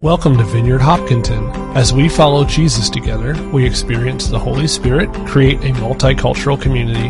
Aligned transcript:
Welcome 0.00 0.36
to 0.36 0.44
Vineyard 0.44 0.78
Hopkinton. 0.78 1.50
As 1.76 1.92
we 1.92 2.08
follow 2.08 2.44
Jesus 2.44 2.88
together, 2.88 3.34
we 3.50 3.66
experience 3.66 4.28
the 4.28 4.38
Holy 4.38 4.68
Spirit, 4.68 5.12
create 5.26 5.58
a 5.64 5.72
multicultural 5.72 6.62
community, 6.62 7.08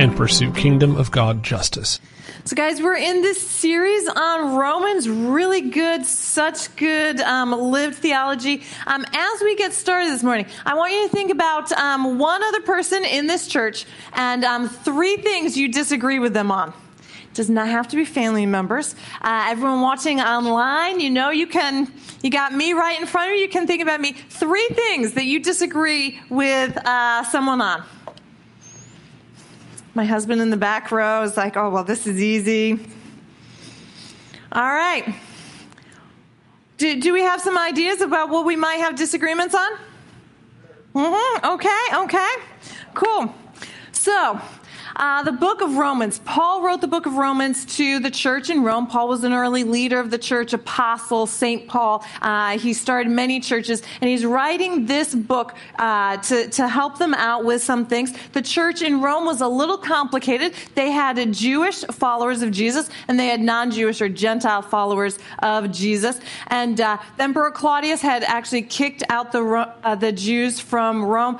and 0.00 0.16
pursue 0.16 0.52
kingdom 0.52 0.94
of 0.94 1.10
God 1.10 1.42
justice. 1.42 1.98
So, 2.44 2.54
guys, 2.54 2.80
we're 2.80 2.94
in 2.94 3.22
this 3.22 3.44
series 3.44 4.06
on 4.06 4.54
Romans. 4.54 5.08
Really 5.08 5.62
good, 5.62 6.06
such 6.06 6.76
good 6.76 7.20
um, 7.22 7.50
lived 7.50 7.96
theology. 7.96 8.62
Um, 8.86 9.04
as 9.12 9.40
we 9.42 9.56
get 9.56 9.72
started 9.72 10.12
this 10.12 10.22
morning, 10.22 10.46
I 10.64 10.76
want 10.76 10.92
you 10.92 11.08
to 11.08 11.12
think 11.12 11.32
about 11.32 11.72
um, 11.72 12.20
one 12.20 12.44
other 12.44 12.60
person 12.60 13.04
in 13.04 13.26
this 13.26 13.48
church 13.48 13.84
and 14.12 14.44
um, 14.44 14.68
three 14.68 15.16
things 15.16 15.56
you 15.56 15.72
disagree 15.72 16.20
with 16.20 16.34
them 16.34 16.52
on 16.52 16.72
does 17.38 17.48
not 17.48 17.68
have 17.68 17.86
to 17.86 17.94
be 17.94 18.04
family 18.04 18.46
members. 18.46 18.96
Uh, 19.22 19.46
everyone 19.46 19.80
watching 19.80 20.20
online, 20.20 20.98
you 20.98 21.08
know 21.08 21.30
you 21.30 21.46
can, 21.46 21.86
you 22.20 22.30
got 22.30 22.52
me 22.52 22.72
right 22.72 23.00
in 23.00 23.06
front 23.06 23.30
of 23.30 23.36
you. 23.36 23.42
You 23.42 23.48
can 23.48 23.64
think 23.64 23.80
about 23.80 24.00
me. 24.00 24.10
Three 24.12 24.66
things 24.72 25.12
that 25.12 25.24
you 25.24 25.38
disagree 25.38 26.18
with 26.28 26.76
uh, 26.84 27.22
someone 27.22 27.60
on. 27.60 27.84
My 29.94 30.04
husband 30.04 30.40
in 30.40 30.50
the 30.50 30.56
back 30.56 30.90
row 30.90 31.22
is 31.22 31.36
like, 31.36 31.56
oh, 31.56 31.70
well, 31.70 31.84
this 31.84 32.08
is 32.08 32.20
easy. 32.20 32.72
All 34.50 34.60
right. 34.60 35.14
Do, 36.76 37.00
do 37.00 37.12
we 37.12 37.20
have 37.20 37.40
some 37.40 37.56
ideas 37.56 38.00
about 38.00 38.30
what 38.30 38.46
we 38.46 38.56
might 38.56 38.78
have 38.78 38.96
disagreements 38.96 39.54
on? 39.54 39.70
Mm-hmm. 40.92 41.46
Okay, 41.54 42.02
okay. 42.02 42.34
Cool. 42.94 43.32
So, 43.92 44.40
uh, 44.98 45.22
the 45.22 45.32
book 45.32 45.60
of 45.60 45.76
Romans. 45.76 46.18
Paul 46.24 46.62
wrote 46.62 46.80
the 46.80 46.88
book 46.88 47.06
of 47.06 47.14
Romans 47.14 47.64
to 47.76 48.00
the 48.00 48.10
church 48.10 48.50
in 48.50 48.64
Rome. 48.64 48.86
Paul 48.86 49.08
was 49.08 49.22
an 49.24 49.32
early 49.32 49.64
leader 49.64 50.00
of 50.00 50.10
the 50.10 50.18
church, 50.18 50.52
apostle, 50.52 51.26
St. 51.26 51.68
Paul. 51.68 52.04
Uh, 52.20 52.58
he 52.58 52.72
started 52.72 53.10
many 53.10 53.40
churches, 53.40 53.82
and 54.00 54.10
he's 54.10 54.24
writing 54.24 54.86
this 54.86 55.14
book 55.14 55.54
uh, 55.78 56.16
to, 56.18 56.48
to 56.50 56.68
help 56.68 56.98
them 56.98 57.14
out 57.14 57.44
with 57.44 57.62
some 57.62 57.86
things. 57.86 58.12
The 58.32 58.42
church 58.42 58.82
in 58.82 59.00
Rome 59.00 59.24
was 59.24 59.40
a 59.40 59.48
little 59.48 59.78
complicated. 59.78 60.54
They 60.74 60.90
had 60.90 61.32
Jewish 61.32 61.84
followers 61.84 62.42
of 62.42 62.50
Jesus, 62.50 62.90
and 63.06 63.18
they 63.18 63.26
had 63.26 63.40
non 63.40 63.70
Jewish 63.70 64.00
or 64.00 64.08
Gentile 64.08 64.62
followers 64.62 65.18
of 65.40 65.70
Jesus. 65.70 66.20
And 66.48 66.80
uh, 66.80 66.98
Emperor 67.18 67.50
Claudius 67.50 68.00
had 68.00 68.24
actually 68.24 68.62
kicked 68.62 69.04
out 69.08 69.32
the, 69.32 69.42
uh, 69.84 69.94
the 69.94 70.12
Jews 70.12 70.58
from 70.58 71.04
Rome. 71.04 71.38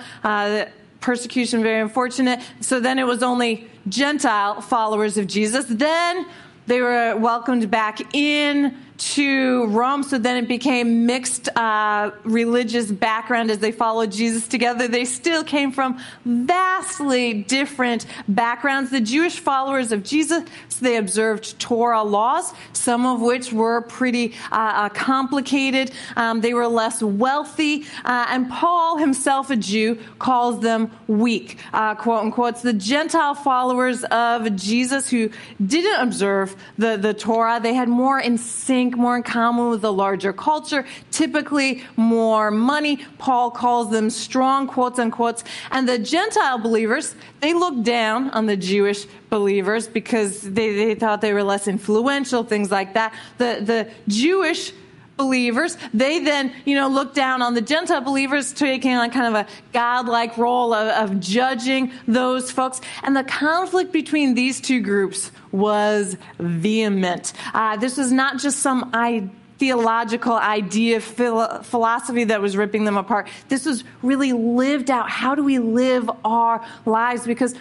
Persecution 1.00 1.62
very 1.62 1.80
unfortunate. 1.80 2.40
So 2.60 2.80
then 2.80 2.98
it 2.98 3.04
was 3.04 3.22
only 3.22 3.68
Gentile 3.88 4.60
followers 4.60 5.16
of 5.16 5.26
Jesus. 5.26 5.66
Then 5.68 6.26
they 6.66 6.80
were 6.80 7.16
welcomed 7.16 7.70
back 7.70 8.14
in 8.14 8.76
to 8.98 9.66
Rome. 9.66 10.02
So 10.02 10.18
then 10.18 10.36
it 10.36 10.48
became 10.48 11.06
mixed 11.06 11.48
uh, 11.56 12.10
religious 12.24 12.90
background 12.90 13.50
as 13.50 13.58
they 13.58 13.72
followed 13.72 14.10
Jesus 14.10 14.48
together. 14.48 14.88
They 14.88 15.04
still 15.04 15.44
came 15.44 15.70
from 15.70 15.98
vastly 16.24 17.42
different 17.42 18.06
backgrounds. 18.26 18.90
The 18.90 19.00
Jewish 19.00 19.38
followers 19.38 19.92
of 19.92 20.02
Jesus, 20.02 20.44
they 20.80 20.96
observed 20.96 21.58
Torah 21.60 22.02
laws, 22.02 22.52
some 22.72 23.06
of 23.06 23.20
which 23.20 23.52
were 23.52 23.82
pretty 23.82 24.34
uh, 24.50 24.56
uh, 24.56 24.88
complicated. 24.88 25.92
Um, 26.16 26.40
they 26.40 26.54
were 26.54 26.66
less 26.66 27.02
wealthy. 27.02 27.84
Uh, 28.04 28.26
and 28.28 28.50
Paul, 28.50 28.98
himself 28.98 29.50
a 29.50 29.56
Jew, 29.56 29.98
calls 30.18 30.60
them 30.60 30.90
weak, 31.06 31.58
uh, 31.72 31.94
quote 31.94 32.24
unquote. 32.24 32.62
The 32.62 32.72
Gentile 32.72 33.34
followers 33.34 34.02
of 34.04 34.56
Jesus 34.56 35.08
who 35.08 35.30
didn't 35.64 36.00
observe 36.00 36.56
the, 36.76 36.96
the 36.96 37.14
Torah. 37.14 37.60
They 37.62 37.74
had 37.74 37.88
more 37.88 38.18
in 38.18 38.38
sync 38.38 38.87
think 38.88 38.98
more 38.98 39.16
in 39.16 39.22
common 39.22 39.68
with 39.68 39.82
the 39.82 39.92
larger 39.92 40.32
culture, 40.32 40.86
typically 41.10 41.84
more 41.96 42.50
money. 42.50 42.96
Paul 43.18 43.50
calls 43.50 43.90
them 43.90 44.08
strong, 44.08 44.66
quotes 44.66 44.98
unquote. 44.98 45.42
And 45.70 45.86
the 45.86 45.98
Gentile 45.98 46.58
believers, 46.58 47.14
they 47.40 47.52
looked 47.52 47.82
down 47.82 48.30
on 48.30 48.46
the 48.46 48.56
Jewish 48.56 49.04
believers 49.28 49.86
because 49.86 50.40
they, 50.40 50.74
they 50.74 50.94
thought 50.94 51.20
they 51.20 51.34
were 51.34 51.42
less 51.42 51.68
influential, 51.68 52.44
things 52.44 52.70
like 52.70 52.94
that. 52.94 53.12
The, 53.36 53.60
the 53.60 53.90
Jewish 54.08 54.72
believers. 55.18 55.76
They 55.92 56.20
then, 56.20 56.54
you 56.64 56.74
know, 56.74 56.88
look 56.88 57.12
down 57.12 57.42
on 57.42 57.52
the 57.52 57.60
Gentile 57.60 58.00
believers, 58.00 58.54
taking 58.54 58.94
on 58.94 59.10
kind 59.10 59.36
of 59.36 59.46
a 59.46 59.50
godlike 59.74 60.38
role 60.38 60.72
of, 60.72 61.10
of 61.10 61.20
judging 61.20 61.92
those 62.06 62.50
folks. 62.50 62.80
And 63.02 63.14
the 63.14 63.24
conflict 63.24 63.92
between 63.92 64.34
these 64.34 64.62
two 64.62 64.80
groups 64.80 65.30
was 65.52 66.16
vehement. 66.38 67.34
Uh, 67.52 67.76
this 67.76 67.98
was 67.98 68.10
not 68.10 68.38
just 68.38 68.60
some 68.60 68.90
I, 68.94 69.28
theological 69.58 70.34
idea, 70.34 71.00
philosophy 71.00 72.24
that 72.24 72.40
was 72.40 72.56
ripping 72.56 72.84
them 72.84 72.96
apart. 72.96 73.28
This 73.48 73.66
was 73.66 73.82
really 74.02 74.32
lived 74.32 74.88
out. 74.88 75.10
How 75.10 75.34
do 75.34 75.42
we 75.42 75.58
live 75.58 76.08
our 76.24 76.64
lives? 76.86 77.26
Because 77.26 77.54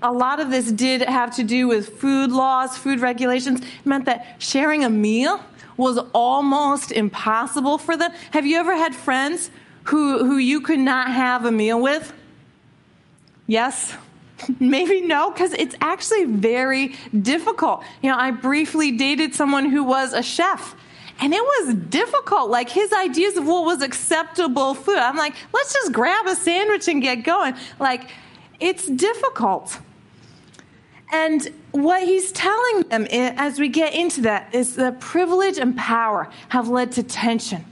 a 0.00 0.12
lot 0.12 0.38
of 0.38 0.50
this 0.50 0.70
did 0.70 1.02
have 1.02 1.34
to 1.36 1.42
do 1.42 1.66
with 1.66 1.98
food 1.98 2.30
laws, 2.30 2.78
food 2.78 3.00
regulations. 3.00 3.60
It 3.60 3.66
meant 3.84 4.04
that 4.04 4.36
sharing 4.38 4.84
a 4.84 4.90
meal 4.90 5.40
was 5.76 5.98
almost 6.12 6.92
impossible 6.92 7.78
for 7.78 7.96
them. 7.96 8.12
Have 8.32 8.46
you 8.46 8.58
ever 8.58 8.76
had 8.76 8.94
friends 8.94 9.50
who, 9.84 10.24
who 10.24 10.36
you 10.36 10.60
could 10.60 10.78
not 10.78 11.10
have 11.10 11.44
a 11.44 11.52
meal 11.52 11.80
with? 11.80 12.12
Yes? 13.46 13.94
Maybe 14.60 15.00
no, 15.00 15.30
because 15.30 15.52
it's 15.54 15.74
actually 15.80 16.24
very 16.24 16.94
difficult. 17.20 17.82
You 18.02 18.10
know, 18.10 18.16
I 18.16 18.30
briefly 18.30 18.92
dated 18.92 19.34
someone 19.34 19.66
who 19.66 19.84
was 19.84 20.12
a 20.12 20.22
chef. 20.22 20.74
And 21.20 21.34
it 21.34 21.42
was 21.42 21.74
difficult. 21.74 22.48
Like 22.50 22.70
his 22.70 22.92
ideas 22.92 23.36
of 23.36 23.46
what 23.46 23.64
was 23.64 23.82
acceptable 23.82 24.74
food. 24.74 24.96
I'm 24.96 25.16
like, 25.16 25.34
let's 25.52 25.74
just 25.74 25.92
grab 25.92 26.26
a 26.26 26.34
sandwich 26.34 26.88
and 26.88 27.02
get 27.02 27.24
going. 27.24 27.54
Like, 27.78 28.10
it's 28.58 28.86
difficult. 28.86 29.78
And 31.12 31.52
what 31.72 32.02
he's 32.02 32.32
telling 32.32 32.82
them 32.88 33.06
as 33.10 33.58
we 33.58 33.68
get 33.68 33.94
into 33.94 34.22
that 34.22 34.54
is 34.54 34.76
that 34.76 35.00
privilege 35.00 35.58
and 35.58 35.76
power 35.76 36.28
have 36.48 36.68
led 36.68 36.92
to 36.92 37.02
tension, 37.02 37.64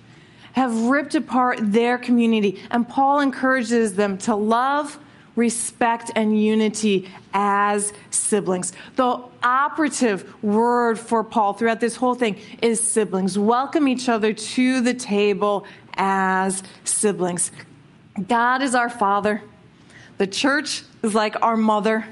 have 0.52 0.74
ripped 0.84 1.14
apart 1.14 1.58
their 1.60 1.98
community. 1.98 2.62
And 2.70 2.88
Paul 2.88 3.20
encourages 3.20 3.94
them 3.94 4.18
to 4.18 4.34
love, 4.34 4.98
respect, 5.36 6.10
and 6.14 6.40
unity 6.40 7.08
as 7.32 7.92
siblings. 8.10 8.72
The 8.96 9.22
operative 9.42 10.42
word 10.42 10.98
for 10.98 11.22
Paul 11.22 11.52
throughout 11.54 11.80
this 11.80 11.96
whole 11.96 12.14
thing 12.14 12.38
is 12.60 12.80
siblings. 12.80 13.38
Welcome 13.38 13.88
each 13.88 14.08
other 14.08 14.32
to 14.32 14.80
the 14.80 14.94
table 14.94 15.64
as 15.94 16.62
siblings. 16.84 17.52
God 18.26 18.62
is 18.62 18.74
our 18.74 18.90
father. 18.90 19.42
The 20.18 20.26
church 20.26 20.82
is 21.02 21.14
like 21.14 21.40
our 21.42 21.56
mother. 21.56 22.04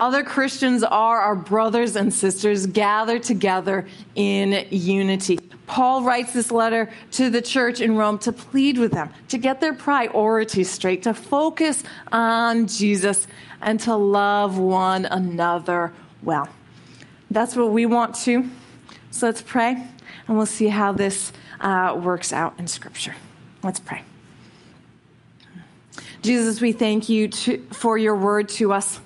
Other 0.00 0.24
Christians 0.24 0.82
are 0.82 1.20
our 1.20 1.36
brothers 1.36 1.94
and 1.94 2.12
sisters 2.12 2.66
gathered 2.66 3.22
together 3.22 3.86
in 4.14 4.66
unity. 4.70 5.38
Paul 5.66 6.02
writes 6.02 6.32
this 6.32 6.50
letter 6.50 6.90
to 7.12 7.28
the 7.28 7.42
church 7.42 7.82
in 7.82 7.94
Rome 7.96 8.18
to 8.20 8.32
plead 8.32 8.78
with 8.78 8.92
them, 8.92 9.10
to 9.28 9.36
get 9.36 9.60
their 9.60 9.74
priorities 9.74 10.70
straight, 10.70 11.02
to 11.02 11.12
focus 11.12 11.84
on 12.10 12.66
Jesus, 12.66 13.28
and 13.60 13.78
to 13.80 13.94
love 13.94 14.56
one 14.58 15.04
another 15.04 15.92
well. 16.22 16.48
That's 17.30 17.54
what 17.54 17.70
we 17.70 17.84
want 17.84 18.14
to. 18.24 18.48
So 19.10 19.26
let's 19.26 19.42
pray, 19.42 19.72
and 20.26 20.36
we'll 20.36 20.46
see 20.46 20.68
how 20.68 20.92
this 20.92 21.30
uh, 21.60 21.94
works 22.02 22.32
out 22.32 22.54
in 22.58 22.66
Scripture. 22.68 23.14
Let's 23.62 23.80
pray. 23.80 24.02
Jesus, 26.22 26.60
we 26.62 26.72
thank 26.72 27.10
you 27.10 27.28
to, 27.28 27.58
for 27.70 27.98
your 27.98 28.16
word 28.16 28.48
to 28.48 28.72
us. 28.72 28.98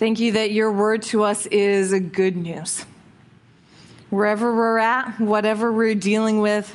Thank 0.00 0.18
you 0.18 0.32
that 0.32 0.50
your 0.50 0.72
word 0.72 1.02
to 1.02 1.24
us 1.24 1.44
is 1.44 1.92
good 1.92 2.34
news. 2.34 2.86
Wherever 4.08 4.56
we're 4.56 4.78
at, 4.78 5.20
whatever 5.20 5.70
we're 5.70 5.94
dealing 5.94 6.40
with, 6.40 6.74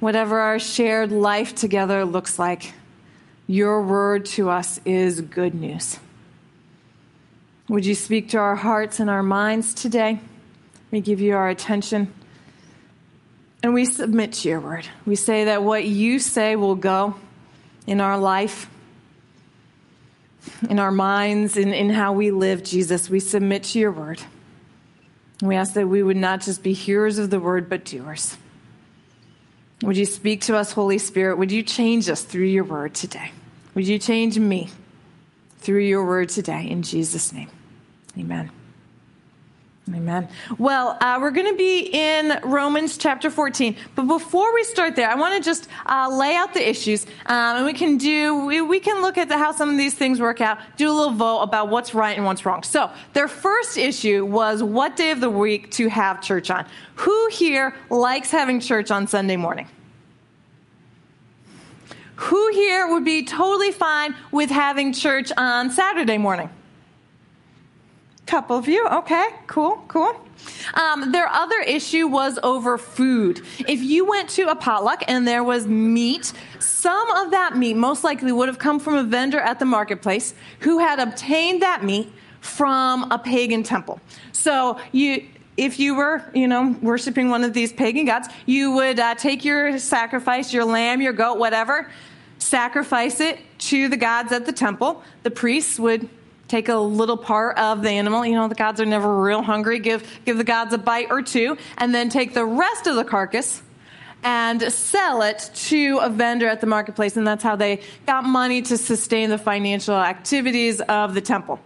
whatever 0.00 0.40
our 0.40 0.58
shared 0.58 1.12
life 1.12 1.54
together 1.54 2.04
looks 2.04 2.40
like, 2.40 2.74
your 3.46 3.80
word 3.82 4.26
to 4.26 4.50
us 4.50 4.80
is 4.84 5.20
good 5.20 5.54
news. 5.54 6.00
Would 7.68 7.86
you 7.86 7.94
speak 7.94 8.30
to 8.30 8.38
our 8.38 8.56
hearts 8.56 8.98
and 8.98 9.08
our 9.08 9.22
minds 9.22 9.72
today? 9.72 10.18
We 10.90 11.00
give 11.00 11.20
you 11.20 11.36
our 11.36 11.48
attention. 11.48 12.12
And 13.62 13.72
we 13.72 13.84
submit 13.84 14.32
to 14.32 14.48
your 14.48 14.58
word. 14.58 14.88
We 15.06 15.14
say 15.14 15.44
that 15.44 15.62
what 15.62 15.84
you 15.84 16.18
say 16.18 16.56
will 16.56 16.74
go 16.74 17.14
in 17.86 18.00
our 18.00 18.18
life 18.18 18.68
in 20.68 20.78
our 20.78 20.92
minds, 20.92 21.56
in, 21.56 21.72
in 21.72 21.90
how 21.90 22.12
we 22.12 22.30
live, 22.30 22.62
Jesus, 22.62 23.08
we 23.08 23.20
submit 23.20 23.64
to 23.64 23.78
your 23.78 23.92
word. 23.92 24.20
We 25.42 25.56
ask 25.56 25.74
that 25.74 25.88
we 25.88 26.02
would 26.02 26.16
not 26.16 26.40
just 26.40 26.62
be 26.62 26.72
hearers 26.72 27.18
of 27.18 27.30
the 27.30 27.40
word, 27.40 27.68
but 27.68 27.84
doers. 27.84 28.36
Would 29.82 29.96
you 29.96 30.06
speak 30.06 30.42
to 30.42 30.56
us, 30.56 30.72
Holy 30.72 30.98
Spirit? 30.98 31.38
Would 31.38 31.50
you 31.50 31.62
change 31.62 32.08
us 32.08 32.22
through 32.22 32.44
your 32.44 32.64
word 32.64 32.94
today? 32.94 33.32
Would 33.74 33.88
you 33.88 33.98
change 33.98 34.38
me 34.38 34.70
through 35.58 35.80
your 35.80 36.06
word 36.06 36.28
today? 36.28 36.68
In 36.68 36.82
Jesus' 36.82 37.32
name, 37.32 37.48
amen. 38.16 38.50
Amen. 39.88 40.28
Well, 40.58 40.96
uh, 41.00 41.18
we're 41.20 41.32
going 41.32 41.50
to 41.50 41.56
be 41.56 41.90
in 41.92 42.38
Romans 42.44 42.96
chapter 42.96 43.30
14. 43.30 43.76
But 43.96 44.04
before 44.04 44.54
we 44.54 44.62
start 44.62 44.94
there, 44.94 45.10
I 45.10 45.16
want 45.16 45.34
to 45.36 45.42
just 45.42 45.68
uh, 45.86 46.08
lay 46.08 46.36
out 46.36 46.54
the 46.54 46.66
issues. 46.66 47.04
Um, 47.26 47.56
and 47.56 47.66
we 47.66 47.72
can 47.72 47.98
do, 47.98 48.46
we, 48.46 48.60
we 48.60 48.78
can 48.78 49.02
look 49.02 49.18
at 49.18 49.28
the, 49.28 49.36
how 49.36 49.50
some 49.50 49.70
of 49.70 49.76
these 49.76 49.94
things 49.94 50.20
work 50.20 50.40
out, 50.40 50.58
do 50.76 50.88
a 50.88 50.94
little 50.94 51.12
vote 51.12 51.40
about 51.40 51.68
what's 51.68 51.94
right 51.94 52.16
and 52.16 52.24
what's 52.24 52.46
wrong. 52.46 52.62
So, 52.62 52.92
their 53.12 53.26
first 53.26 53.76
issue 53.76 54.24
was 54.24 54.62
what 54.62 54.94
day 54.94 55.10
of 55.10 55.20
the 55.20 55.30
week 55.30 55.72
to 55.72 55.88
have 55.88 56.22
church 56.22 56.48
on. 56.48 56.64
Who 56.96 57.28
here 57.32 57.74
likes 57.90 58.30
having 58.30 58.60
church 58.60 58.92
on 58.92 59.08
Sunday 59.08 59.36
morning? 59.36 59.68
Who 62.14 62.52
here 62.52 62.86
would 62.86 63.04
be 63.04 63.24
totally 63.24 63.72
fine 63.72 64.14
with 64.30 64.48
having 64.48 64.92
church 64.92 65.32
on 65.36 65.70
Saturday 65.72 66.18
morning? 66.18 66.50
Couple 68.32 68.56
of 68.56 68.66
you. 68.66 68.86
Okay, 68.86 69.28
cool, 69.46 69.84
cool. 69.88 70.18
Um, 70.72 71.12
their 71.12 71.28
other 71.28 71.60
issue 71.60 72.06
was 72.06 72.38
over 72.42 72.78
food. 72.78 73.42
If 73.68 73.82
you 73.82 74.06
went 74.06 74.30
to 74.30 74.44
a 74.44 74.56
potluck 74.56 75.04
and 75.06 75.28
there 75.28 75.44
was 75.44 75.66
meat, 75.66 76.32
some 76.58 77.10
of 77.10 77.32
that 77.32 77.58
meat 77.58 77.76
most 77.76 78.04
likely 78.04 78.32
would 78.32 78.48
have 78.48 78.58
come 78.58 78.80
from 78.80 78.94
a 78.94 79.02
vendor 79.02 79.38
at 79.38 79.58
the 79.58 79.66
marketplace 79.66 80.32
who 80.60 80.78
had 80.78 80.98
obtained 80.98 81.60
that 81.60 81.84
meat 81.84 82.10
from 82.40 83.12
a 83.12 83.18
pagan 83.18 83.64
temple. 83.64 84.00
So 84.32 84.80
you, 84.92 85.28
if 85.58 85.78
you 85.78 85.94
were, 85.94 86.24
you 86.32 86.48
know, 86.48 86.74
worshiping 86.80 87.28
one 87.28 87.44
of 87.44 87.52
these 87.52 87.70
pagan 87.70 88.06
gods, 88.06 88.28
you 88.46 88.72
would 88.72 88.98
uh, 88.98 89.14
take 89.14 89.44
your 89.44 89.76
sacrifice, 89.76 90.54
your 90.54 90.64
lamb, 90.64 91.02
your 91.02 91.12
goat, 91.12 91.36
whatever, 91.36 91.90
sacrifice 92.38 93.20
it 93.20 93.40
to 93.58 93.90
the 93.90 93.98
gods 93.98 94.32
at 94.32 94.46
the 94.46 94.52
temple. 94.52 95.02
The 95.22 95.30
priests 95.30 95.78
would 95.78 96.08
take 96.52 96.68
a 96.68 96.76
little 96.76 97.16
part 97.16 97.56
of 97.56 97.80
the 97.82 97.88
animal. 97.88 98.26
You 98.26 98.34
know, 98.34 98.46
the 98.46 98.54
gods 98.54 98.78
are 98.78 98.84
never 98.84 99.22
real 99.22 99.40
hungry. 99.40 99.78
Give, 99.78 100.06
give 100.26 100.36
the 100.36 100.44
gods 100.44 100.74
a 100.74 100.78
bite 100.78 101.06
or 101.10 101.22
two, 101.22 101.56
and 101.78 101.94
then 101.94 102.10
take 102.10 102.34
the 102.34 102.44
rest 102.44 102.86
of 102.86 102.94
the 102.94 103.04
carcass 103.04 103.62
and 104.22 104.62
sell 104.70 105.22
it 105.22 105.50
to 105.54 105.98
a 106.02 106.10
vendor 106.10 106.46
at 106.46 106.60
the 106.60 106.66
marketplace. 106.66 107.16
And 107.16 107.26
that's 107.26 107.42
how 107.42 107.56
they 107.56 107.80
got 108.04 108.24
money 108.24 108.60
to 108.62 108.76
sustain 108.76 109.30
the 109.30 109.38
financial 109.38 109.96
activities 109.96 110.82
of 110.82 111.14
the 111.14 111.22
temple. 111.22 111.58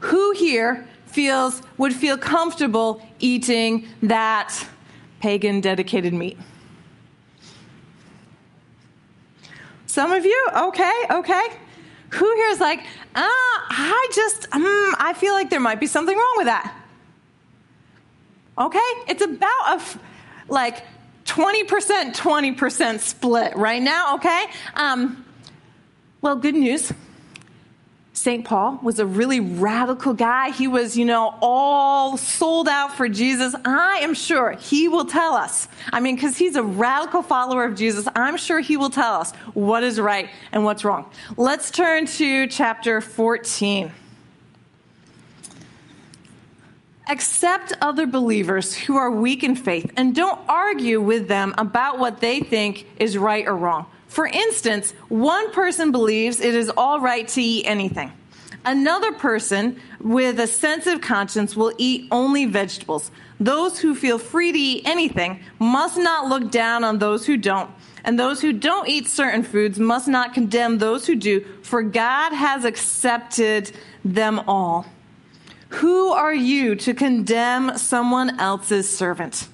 Who 0.00 0.32
here 0.32 0.84
feels, 1.06 1.62
would 1.78 1.94
feel 1.94 2.18
comfortable 2.18 3.06
eating 3.20 3.86
that 4.02 4.66
pagan 5.20 5.60
dedicated 5.60 6.12
meat? 6.12 6.36
Some 9.86 10.10
of 10.10 10.24
you? 10.24 10.48
Okay, 10.54 11.04
okay. 11.12 11.46
Who 12.10 12.34
here 12.36 12.48
is 12.48 12.60
like, 12.60 12.80
ah, 13.14 13.66
I 13.70 14.08
just, 14.14 14.46
um, 14.54 14.64
I 14.98 15.14
feel 15.16 15.34
like 15.34 15.50
there 15.50 15.60
might 15.60 15.80
be 15.80 15.86
something 15.86 16.16
wrong 16.16 16.34
with 16.36 16.46
that. 16.46 16.74
Okay? 18.56 18.92
It's 19.08 19.22
about 19.22 19.68
a, 19.68 19.74
f- 19.74 19.98
like, 20.48 20.82
20%, 21.26 22.16
20% 22.16 23.00
split 23.00 23.56
right 23.56 23.82
now, 23.82 24.16
okay? 24.16 24.46
Um, 24.74 25.24
well, 26.22 26.36
good 26.36 26.54
news. 26.54 26.92
St. 28.18 28.44
Paul 28.44 28.80
was 28.82 28.98
a 28.98 29.06
really 29.06 29.40
radical 29.40 30.12
guy. 30.12 30.50
He 30.50 30.66
was, 30.66 30.96
you 30.96 31.04
know, 31.04 31.34
all 31.40 32.16
sold 32.16 32.68
out 32.68 32.96
for 32.96 33.08
Jesus. 33.08 33.54
I 33.64 34.00
am 34.02 34.12
sure 34.12 34.52
he 34.52 34.88
will 34.88 35.04
tell 35.04 35.34
us. 35.34 35.68
I 35.92 36.00
mean, 36.00 36.16
because 36.16 36.36
he's 36.36 36.56
a 36.56 36.62
radical 36.62 37.22
follower 37.22 37.64
of 37.64 37.76
Jesus, 37.76 38.08
I'm 38.16 38.36
sure 38.36 38.60
he 38.60 38.76
will 38.76 38.90
tell 38.90 39.14
us 39.14 39.32
what 39.54 39.82
is 39.82 40.00
right 40.00 40.28
and 40.52 40.64
what's 40.64 40.84
wrong. 40.84 41.10
Let's 41.36 41.70
turn 41.70 42.06
to 42.06 42.48
chapter 42.48 43.00
14. 43.00 43.92
Accept 47.08 47.72
other 47.80 48.06
believers 48.06 48.74
who 48.74 48.96
are 48.96 49.10
weak 49.10 49.42
in 49.42 49.54
faith 49.54 49.90
and 49.96 50.14
don't 50.14 50.40
argue 50.48 51.00
with 51.00 51.28
them 51.28 51.54
about 51.56 51.98
what 51.98 52.20
they 52.20 52.40
think 52.40 52.86
is 52.98 53.16
right 53.16 53.46
or 53.46 53.56
wrong. 53.56 53.86
For 54.08 54.26
instance, 54.26 54.92
one 55.08 55.52
person 55.52 55.92
believes 55.92 56.40
it 56.40 56.54
is 56.54 56.70
all 56.76 57.00
right 57.00 57.28
to 57.28 57.42
eat 57.42 57.64
anything. 57.66 58.12
Another 58.64 59.12
person 59.12 59.80
with 60.00 60.40
a 60.40 60.46
sensitive 60.46 61.00
conscience 61.00 61.54
will 61.54 61.72
eat 61.78 62.08
only 62.10 62.46
vegetables. 62.46 63.10
Those 63.38 63.78
who 63.78 63.94
feel 63.94 64.18
free 64.18 64.50
to 64.50 64.58
eat 64.58 64.82
anything 64.86 65.40
must 65.58 65.96
not 65.96 66.28
look 66.28 66.50
down 66.50 66.84
on 66.84 66.98
those 66.98 67.24
who 67.26 67.36
don't. 67.36 67.70
And 68.04 68.18
those 68.18 68.40
who 68.40 68.52
don't 68.52 68.88
eat 68.88 69.06
certain 69.06 69.42
foods 69.42 69.78
must 69.78 70.08
not 70.08 70.34
condemn 70.34 70.78
those 70.78 71.06
who 71.06 71.14
do, 71.14 71.44
for 71.62 71.82
God 71.82 72.32
has 72.32 72.64
accepted 72.64 73.70
them 74.04 74.40
all. 74.48 74.86
Who 75.70 76.08
are 76.10 76.34
you 76.34 76.74
to 76.76 76.94
condemn 76.94 77.76
someone 77.76 78.40
else's 78.40 78.88
servant? 78.88 79.48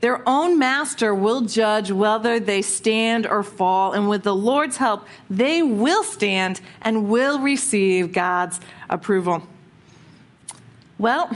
Their 0.00 0.26
own 0.26 0.58
master 0.58 1.14
will 1.14 1.42
judge 1.42 1.90
whether 1.90 2.40
they 2.40 2.62
stand 2.62 3.26
or 3.26 3.42
fall, 3.42 3.92
and 3.92 4.08
with 4.08 4.22
the 4.22 4.34
Lord's 4.34 4.78
help, 4.78 5.06
they 5.28 5.62
will 5.62 6.02
stand 6.02 6.60
and 6.80 7.08
will 7.10 7.38
receive 7.38 8.12
God's 8.12 8.60
approval. 8.88 9.42
Well, 10.98 11.30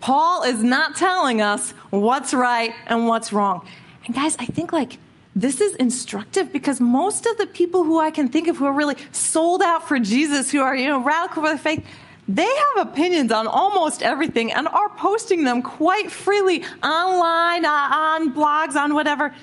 Paul 0.00 0.42
is 0.42 0.62
not 0.62 0.96
telling 0.96 1.40
us 1.40 1.72
what's 1.90 2.34
right 2.34 2.74
and 2.86 3.06
what's 3.06 3.32
wrong. 3.32 3.66
And 4.04 4.14
guys, 4.14 4.36
I 4.38 4.46
think 4.46 4.72
like 4.72 4.98
this 5.34 5.60
is 5.60 5.74
instructive 5.76 6.52
because 6.52 6.80
most 6.80 7.26
of 7.26 7.36
the 7.38 7.46
people 7.46 7.84
who 7.84 8.00
I 8.00 8.10
can 8.10 8.28
think 8.28 8.48
of 8.48 8.56
who 8.56 8.66
are 8.66 8.72
really 8.72 8.96
sold 9.12 9.62
out 9.62 9.86
for 9.86 9.98
Jesus, 9.98 10.50
who 10.50 10.60
are, 10.60 10.74
you 10.74 10.88
know, 10.88 11.02
radical 11.02 11.42
for 11.42 11.50
the 11.50 11.58
faith, 11.58 11.84
they 12.28 12.44
have 12.44 12.88
opinions 12.88 13.30
on 13.30 13.46
almost 13.46 14.02
everything 14.02 14.52
and 14.52 14.66
are 14.66 14.88
posting 14.90 15.44
them 15.44 15.62
quite 15.62 16.10
freely 16.10 16.64
online, 16.82 17.64
uh, 17.64 17.88
on 17.92 18.34
blogs, 18.34 18.74
on 18.74 18.94
whatever. 18.94 19.34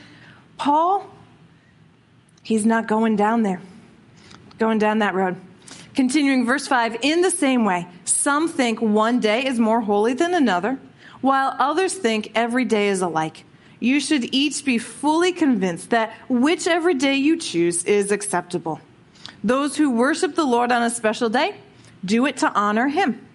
Paul, 0.58 1.10
he's 2.44 2.66
not 2.66 2.88
going 2.88 3.16
down 3.16 3.44
there, 3.44 3.62
going 4.60 4.80
down 4.80 5.00
that 5.00 5.16
road. 5.16 5.38
Continuing 5.96 6.46
verse 6.46 6.68
5 6.68 6.98
In 7.02 7.22
the 7.22 7.32
same 7.32 7.64
way, 7.64 7.88
some 8.04 8.50
think 8.50 8.82
one 8.82 9.20
day 9.20 9.46
is 9.46 9.60
more 9.60 9.82
holy 9.82 10.14
than 10.14 10.34
another, 10.34 10.78
while 11.22 11.56
others 11.60 11.94
think 11.94 12.32
every 12.36 12.66
day 12.66 12.90
is 12.90 13.02
alike. 13.02 13.46
You 13.80 14.00
should 14.00 14.34
each 14.34 14.66
be 14.66 14.78
fully 14.78 15.32
convinced 15.32 15.90
that 15.92 16.14
whichever 16.28 16.94
day 16.94 17.16
you 17.16 17.38
choose 17.38 17.84
is 17.86 18.12
acceptable. 18.12 18.82
Those 19.44 19.76
who 19.76 19.92
worship 19.92 20.36
the 20.36 20.46
Lord 20.46 20.72
on 20.72 20.84
a 20.84 20.90
special 20.90 21.30
day, 21.30 21.56
do 22.04 22.26
it 22.26 22.38
to 22.38 22.52
honor 22.54 22.88
him. 22.88 23.26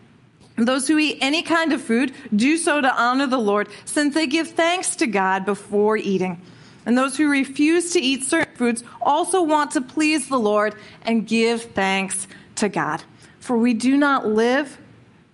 Those 0.56 0.88
who 0.88 0.98
eat 0.98 1.18
any 1.20 1.42
kind 1.42 1.72
of 1.72 1.80
food 1.80 2.12
do 2.34 2.56
so 2.56 2.80
to 2.80 2.92
honor 2.92 3.26
the 3.26 3.38
Lord, 3.38 3.68
since 3.84 4.14
they 4.14 4.26
give 4.26 4.48
thanks 4.48 4.96
to 4.96 5.06
God 5.06 5.44
before 5.44 5.96
eating. 5.96 6.42
And 6.84 6.98
those 6.98 7.16
who 7.16 7.28
refuse 7.28 7.92
to 7.92 8.00
eat 8.00 8.24
certain 8.24 8.56
foods 8.56 8.82
also 9.00 9.42
want 9.42 9.72
to 9.72 9.80
please 9.80 10.28
the 10.28 10.38
Lord 10.38 10.74
and 11.02 11.26
give 11.26 11.62
thanks 11.62 12.26
to 12.56 12.68
God. 12.68 13.02
For 13.38 13.56
we 13.56 13.74
do 13.74 13.96
not 13.96 14.26
live 14.26 14.78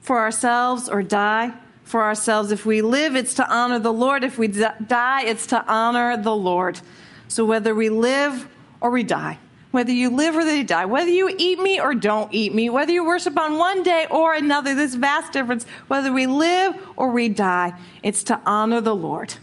for 0.00 0.18
ourselves 0.18 0.88
or 0.88 1.02
die 1.02 1.54
for 1.84 2.02
ourselves. 2.02 2.50
If 2.50 2.66
we 2.66 2.82
live, 2.82 3.16
it's 3.16 3.34
to 3.34 3.48
honor 3.48 3.78
the 3.78 3.92
Lord. 3.92 4.24
If 4.24 4.36
we 4.36 4.48
die, 4.48 5.22
it's 5.24 5.46
to 5.48 5.64
honor 5.66 6.16
the 6.16 6.34
Lord. 6.34 6.80
So 7.28 7.44
whether 7.44 7.74
we 7.74 7.88
live 7.88 8.48
or 8.80 8.90
we 8.90 9.02
die, 9.02 9.38
whether 9.74 9.90
you 9.90 10.08
live 10.08 10.36
or 10.36 10.44
they 10.44 10.62
die, 10.62 10.84
whether 10.84 11.10
you 11.10 11.34
eat 11.36 11.58
me 11.58 11.80
or 11.80 11.96
don't 11.96 12.32
eat 12.32 12.54
me, 12.54 12.70
whether 12.70 12.92
you 12.92 13.04
worship 13.04 13.36
on 13.36 13.58
one 13.58 13.82
day 13.82 14.06
or 14.08 14.32
another, 14.32 14.72
this 14.72 14.94
vast 14.94 15.32
difference, 15.32 15.66
whether 15.88 16.12
we 16.12 16.28
live 16.28 16.76
or 16.94 17.10
we 17.10 17.28
die, 17.28 17.72
it's 18.00 18.22
to 18.22 18.40
honor 18.46 18.80
the 18.80 18.94
Lord. 18.94 19.34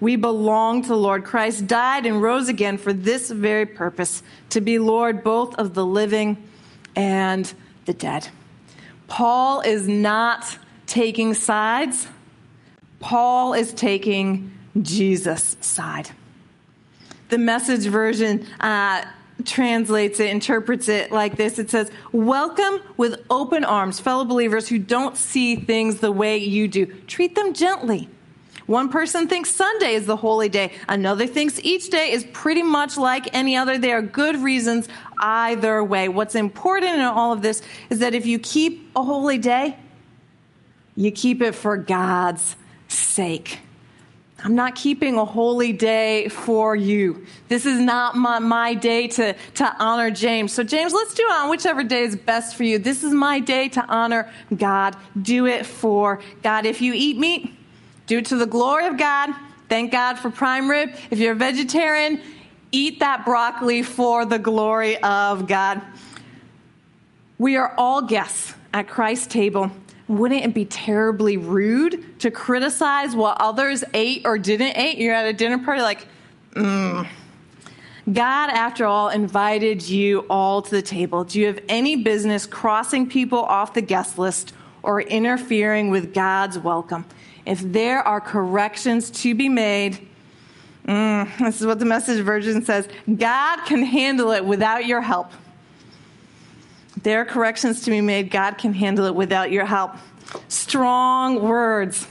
We 0.00 0.16
belong 0.16 0.80
to 0.82 0.88
the 0.88 0.96
Lord. 0.96 1.22
Christ 1.22 1.66
died 1.66 2.06
and 2.06 2.22
rose 2.22 2.48
again 2.48 2.78
for 2.78 2.94
this 2.94 3.30
very 3.30 3.66
purpose 3.66 4.22
to 4.50 4.62
be 4.62 4.78
Lord 4.78 5.22
both 5.22 5.54
of 5.56 5.74
the 5.74 5.84
living 5.84 6.42
and 6.96 7.52
the 7.84 7.92
dead. 7.92 8.26
Paul 9.06 9.60
is 9.60 9.86
not 9.86 10.56
taking 10.86 11.34
sides, 11.34 12.08
Paul 13.00 13.52
is 13.52 13.74
taking 13.74 14.50
Jesus' 14.80 15.58
side. 15.60 16.08
The 17.28 17.36
message 17.36 17.84
version 17.86 18.46
uh, 18.60 19.04
translates 19.44 20.20
it, 20.20 20.30
interprets 20.30 20.88
it 20.88 21.12
like 21.12 21.36
this. 21.36 21.58
It 21.58 21.70
says, 21.70 21.90
Welcome 22.12 22.80
with 22.96 23.24
open 23.30 23.64
arms, 23.64 24.00
fellow 24.00 24.24
believers 24.24 24.68
who 24.68 24.78
don't 24.78 25.16
see 25.16 25.56
things 25.56 26.00
the 26.00 26.12
way 26.12 26.38
you 26.38 26.68
do. 26.68 26.86
Treat 27.06 27.34
them 27.34 27.52
gently. 27.54 28.08
One 28.66 28.90
person 28.90 29.28
thinks 29.28 29.50
Sunday 29.50 29.94
is 29.94 30.04
the 30.04 30.16
holy 30.16 30.50
day. 30.50 30.72
Another 30.90 31.26
thinks 31.26 31.58
each 31.62 31.88
day 31.88 32.12
is 32.12 32.26
pretty 32.34 32.62
much 32.62 32.98
like 32.98 33.34
any 33.34 33.56
other. 33.56 33.78
There 33.78 33.96
are 33.96 34.02
good 34.02 34.36
reasons 34.36 34.88
either 35.20 35.82
way. 35.82 36.10
What's 36.10 36.34
important 36.34 36.96
in 36.96 37.00
all 37.00 37.32
of 37.32 37.40
this 37.40 37.62
is 37.88 38.00
that 38.00 38.14
if 38.14 38.26
you 38.26 38.38
keep 38.38 38.90
a 38.94 39.02
holy 39.02 39.38
day, 39.38 39.78
you 40.96 41.10
keep 41.10 41.40
it 41.40 41.54
for 41.54 41.78
God's 41.78 42.56
sake. 42.88 43.60
I'm 44.44 44.54
not 44.54 44.76
keeping 44.76 45.16
a 45.16 45.24
holy 45.24 45.72
day 45.72 46.28
for 46.28 46.76
you. 46.76 47.26
This 47.48 47.66
is 47.66 47.80
not 47.80 48.16
my, 48.16 48.38
my 48.38 48.74
day 48.74 49.08
to, 49.08 49.34
to 49.54 49.76
honor 49.80 50.12
James. 50.12 50.52
So, 50.52 50.62
James, 50.62 50.92
let's 50.92 51.14
do 51.14 51.24
it 51.24 51.32
on 51.32 51.50
whichever 51.50 51.82
day 51.82 52.02
is 52.02 52.14
best 52.14 52.54
for 52.54 52.62
you. 52.62 52.78
This 52.78 53.02
is 53.02 53.12
my 53.12 53.40
day 53.40 53.68
to 53.70 53.84
honor 53.86 54.32
God. 54.56 54.96
Do 55.20 55.46
it 55.46 55.66
for 55.66 56.20
God. 56.42 56.66
If 56.66 56.80
you 56.80 56.92
eat 56.94 57.18
meat, 57.18 57.52
do 58.06 58.18
it 58.18 58.26
to 58.26 58.36
the 58.36 58.46
glory 58.46 58.86
of 58.86 58.96
God. 58.96 59.30
Thank 59.68 59.90
God 59.90 60.20
for 60.20 60.30
prime 60.30 60.70
rib. 60.70 60.90
If 61.10 61.18
you're 61.18 61.32
a 61.32 61.36
vegetarian, 61.36 62.20
eat 62.70 63.00
that 63.00 63.24
broccoli 63.24 63.82
for 63.82 64.24
the 64.24 64.38
glory 64.38 65.02
of 65.02 65.48
God. 65.48 65.82
We 67.38 67.56
are 67.56 67.74
all 67.76 68.02
guests 68.02 68.54
at 68.72 68.88
Christ's 68.88 69.26
table 69.26 69.72
wouldn't 70.08 70.42
it 70.42 70.54
be 70.54 70.64
terribly 70.64 71.36
rude 71.36 72.18
to 72.20 72.30
criticize 72.30 73.14
what 73.14 73.36
others 73.40 73.84
ate 73.94 74.22
or 74.24 74.38
didn't 74.38 74.76
eat? 74.76 74.98
You're 74.98 75.14
at 75.14 75.26
a 75.26 75.32
dinner 75.32 75.58
party, 75.58 75.82
like, 75.82 76.06
mm. 76.54 77.06
God, 78.10 78.50
after 78.50 78.86
all, 78.86 79.10
invited 79.10 79.86
you 79.86 80.20
all 80.30 80.62
to 80.62 80.70
the 80.70 80.80
table. 80.80 81.24
Do 81.24 81.38
you 81.38 81.46
have 81.46 81.60
any 81.68 81.96
business 81.96 82.46
crossing 82.46 83.06
people 83.08 83.40
off 83.40 83.74
the 83.74 83.82
guest 83.82 84.18
list 84.18 84.54
or 84.82 85.02
interfering 85.02 85.90
with 85.90 86.14
God's 86.14 86.58
welcome? 86.58 87.04
If 87.44 87.60
there 87.60 88.00
are 88.00 88.20
corrections 88.20 89.10
to 89.22 89.34
be 89.34 89.50
made, 89.50 90.08
mm, 90.86 91.38
this 91.38 91.60
is 91.60 91.66
what 91.66 91.80
the 91.80 91.84
message 91.84 92.24
version 92.24 92.64
says 92.64 92.88
God 93.14 93.64
can 93.66 93.82
handle 93.82 94.32
it 94.32 94.44
without 94.44 94.86
your 94.86 95.02
help. 95.02 95.30
There 97.02 97.20
are 97.20 97.24
corrections 97.24 97.82
to 97.82 97.90
be 97.90 98.00
made. 98.00 98.30
God 98.30 98.58
can 98.58 98.72
handle 98.72 99.06
it 99.06 99.14
without 99.14 99.52
your 99.52 99.64
help. 99.64 99.94
Strong 100.48 101.42
words. 101.42 102.06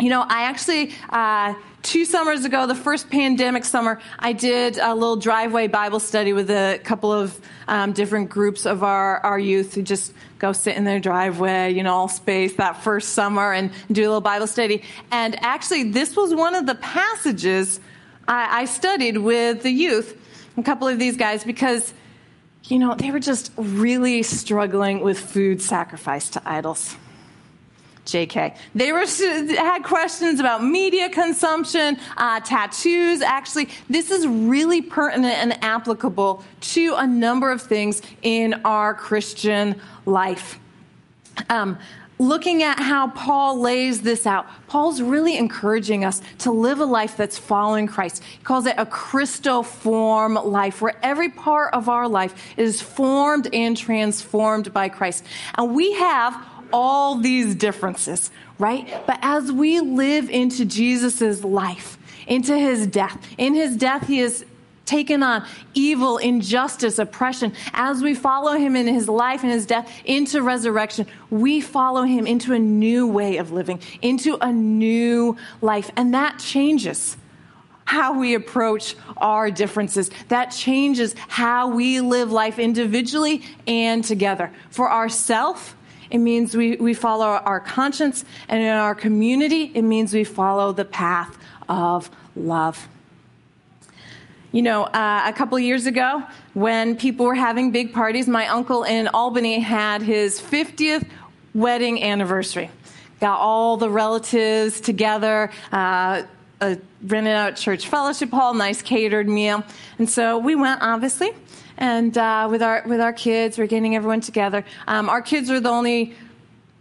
You 0.00 0.10
know, 0.10 0.22
I 0.22 0.42
actually, 0.42 0.92
uh, 1.10 1.54
two 1.82 2.04
summers 2.04 2.44
ago, 2.44 2.66
the 2.66 2.74
first 2.74 3.10
pandemic 3.10 3.64
summer, 3.64 4.00
I 4.18 4.32
did 4.32 4.78
a 4.78 4.94
little 4.94 5.16
driveway 5.16 5.68
Bible 5.68 6.00
study 6.00 6.32
with 6.32 6.50
a 6.50 6.80
couple 6.84 7.12
of 7.12 7.38
um, 7.68 7.92
different 7.92 8.28
groups 8.28 8.66
of 8.66 8.82
our, 8.82 9.18
our 9.20 9.38
youth 9.38 9.74
who 9.74 9.82
just 9.82 10.12
go 10.38 10.52
sit 10.52 10.76
in 10.76 10.84
their 10.84 11.00
driveway, 11.00 11.72
you 11.72 11.82
know, 11.82 11.94
all 11.94 12.08
space 12.08 12.54
that 12.56 12.82
first 12.82 13.10
summer 13.10 13.52
and 13.52 13.70
do 13.90 14.02
a 14.02 14.08
little 14.08 14.20
Bible 14.20 14.46
study. 14.46 14.82
And 15.10 15.42
actually, 15.42 15.90
this 15.90 16.16
was 16.16 16.34
one 16.34 16.54
of 16.54 16.66
the 16.66 16.74
passages 16.74 17.80
I, 18.28 18.62
I 18.62 18.64
studied 18.64 19.18
with 19.18 19.62
the 19.62 19.70
youth, 19.70 20.18
a 20.56 20.62
couple 20.62 20.88
of 20.88 20.98
these 20.98 21.16
guys, 21.16 21.44
because 21.44 21.92
you 22.68 22.78
know, 22.78 22.94
they 22.94 23.10
were 23.10 23.20
just 23.20 23.52
really 23.56 24.22
struggling 24.22 25.00
with 25.00 25.18
food 25.18 25.62
sacrificed 25.62 26.34
to 26.34 26.42
idols. 26.44 26.96
JK. 28.06 28.56
They 28.74 28.92
were 28.92 29.04
had 29.56 29.82
questions 29.82 30.38
about 30.38 30.62
media 30.62 31.10
consumption, 31.10 31.98
uh, 32.16 32.40
tattoos. 32.40 33.20
Actually, 33.20 33.68
this 33.90 34.10
is 34.10 34.26
really 34.26 34.80
pertinent 34.80 35.34
and 35.34 35.64
applicable 35.64 36.44
to 36.60 36.94
a 36.94 37.06
number 37.06 37.50
of 37.50 37.62
things 37.62 38.00
in 38.22 38.60
our 38.64 38.94
Christian 38.94 39.80
life. 40.06 40.60
Um, 41.50 41.78
looking 42.18 42.62
at 42.62 42.78
how 42.78 43.08
Paul 43.08 43.60
lays 43.60 44.02
this 44.02 44.26
out, 44.26 44.46
Paul's 44.68 45.02
really 45.02 45.36
encouraging 45.36 46.04
us 46.04 46.20
to 46.38 46.50
live 46.50 46.80
a 46.80 46.84
life 46.84 47.16
that's 47.16 47.38
following 47.38 47.86
Christ. 47.86 48.22
He 48.22 48.44
calls 48.44 48.66
it 48.66 48.74
a 48.78 48.86
Christoform 48.86 50.44
life, 50.44 50.80
where 50.80 50.96
every 51.02 51.30
part 51.30 51.74
of 51.74 51.88
our 51.88 52.08
life 52.08 52.34
is 52.56 52.80
formed 52.80 53.48
and 53.52 53.76
transformed 53.76 54.72
by 54.72 54.88
Christ. 54.88 55.24
And 55.56 55.74
we 55.74 55.92
have 55.94 56.46
all 56.72 57.16
these 57.16 57.54
differences, 57.54 58.30
right? 58.58 59.02
But 59.06 59.18
as 59.22 59.52
we 59.52 59.80
live 59.80 60.30
into 60.30 60.64
Jesus' 60.64 61.44
life, 61.44 61.98
into 62.26 62.58
his 62.58 62.86
death, 62.86 63.18
in 63.38 63.54
his 63.54 63.76
death, 63.76 64.06
he 64.06 64.20
is 64.20 64.44
taken 64.86 65.22
on 65.22 65.46
evil, 65.74 66.16
injustice, 66.16 66.98
oppression. 66.98 67.52
As 67.72 68.02
we 68.02 68.14
follow 68.14 68.52
him 68.52 68.76
in 68.76 68.86
his 68.86 69.08
life 69.08 69.42
and 69.42 69.52
his 69.52 69.66
death 69.66 69.90
into 70.04 70.42
resurrection, 70.42 71.06
we 71.28 71.60
follow 71.60 72.02
him 72.02 72.26
into 72.26 72.54
a 72.54 72.58
new 72.58 73.06
way 73.06 73.36
of 73.36 73.52
living, 73.52 73.80
into 74.00 74.36
a 74.40 74.52
new 74.52 75.36
life. 75.60 75.90
And 75.96 76.14
that 76.14 76.38
changes 76.38 77.16
how 77.84 78.18
we 78.18 78.34
approach 78.34 78.96
our 79.16 79.50
differences. 79.50 80.10
That 80.28 80.46
changes 80.46 81.14
how 81.28 81.68
we 81.68 82.00
live 82.00 82.32
life 82.32 82.58
individually 82.58 83.42
and 83.66 84.02
together. 84.02 84.52
For 84.70 84.90
ourselves, 84.90 85.74
it 86.10 86.18
means 86.18 86.56
we, 86.56 86.76
we 86.76 86.94
follow 86.94 87.26
our 87.26 87.60
conscience, 87.60 88.24
and 88.48 88.62
in 88.62 88.68
our 88.68 88.94
community, 88.94 89.72
it 89.74 89.82
means 89.82 90.14
we 90.14 90.24
follow 90.24 90.72
the 90.72 90.84
path 90.84 91.36
of 91.68 92.10
love. 92.34 92.88
You 94.52 94.62
know, 94.62 94.84
uh, 94.84 95.24
a 95.26 95.32
couple 95.32 95.58
years 95.58 95.86
ago, 95.86 96.22
when 96.54 96.96
people 96.96 97.26
were 97.26 97.34
having 97.34 97.72
big 97.72 97.92
parties, 97.92 98.28
my 98.28 98.46
uncle 98.46 98.84
in 98.84 99.08
Albany 99.08 99.58
had 99.58 100.02
his 100.02 100.40
50th 100.40 101.06
wedding 101.52 102.02
anniversary. 102.02 102.70
Got 103.20 103.40
all 103.40 103.76
the 103.76 103.90
relatives 103.90 104.80
together, 104.80 105.50
uh, 105.72 106.22
uh, 106.60 106.76
rented 107.02 107.34
out 107.34 107.56
church 107.56 107.88
fellowship 107.88 108.30
hall, 108.30 108.54
nice 108.54 108.82
catered 108.82 109.28
meal. 109.28 109.64
And 109.98 110.08
so 110.08 110.38
we 110.38 110.54
went, 110.54 110.80
obviously, 110.80 111.30
and 111.76 112.16
uh, 112.16 112.48
with 112.50 112.62
our 112.62 112.82
with 112.86 113.00
our 113.00 113.12
kids, 113.12 113.58
we're 113.58 113.66
getting 113.66 113.96
everyone 113.96 114.20
together. 114.20 114.64
Um, 114.86 115.08
our 115.08 115.20
kids 115.20 115.50
are 115.50 115.60
the 115.60 115.68
only 115.68 116.14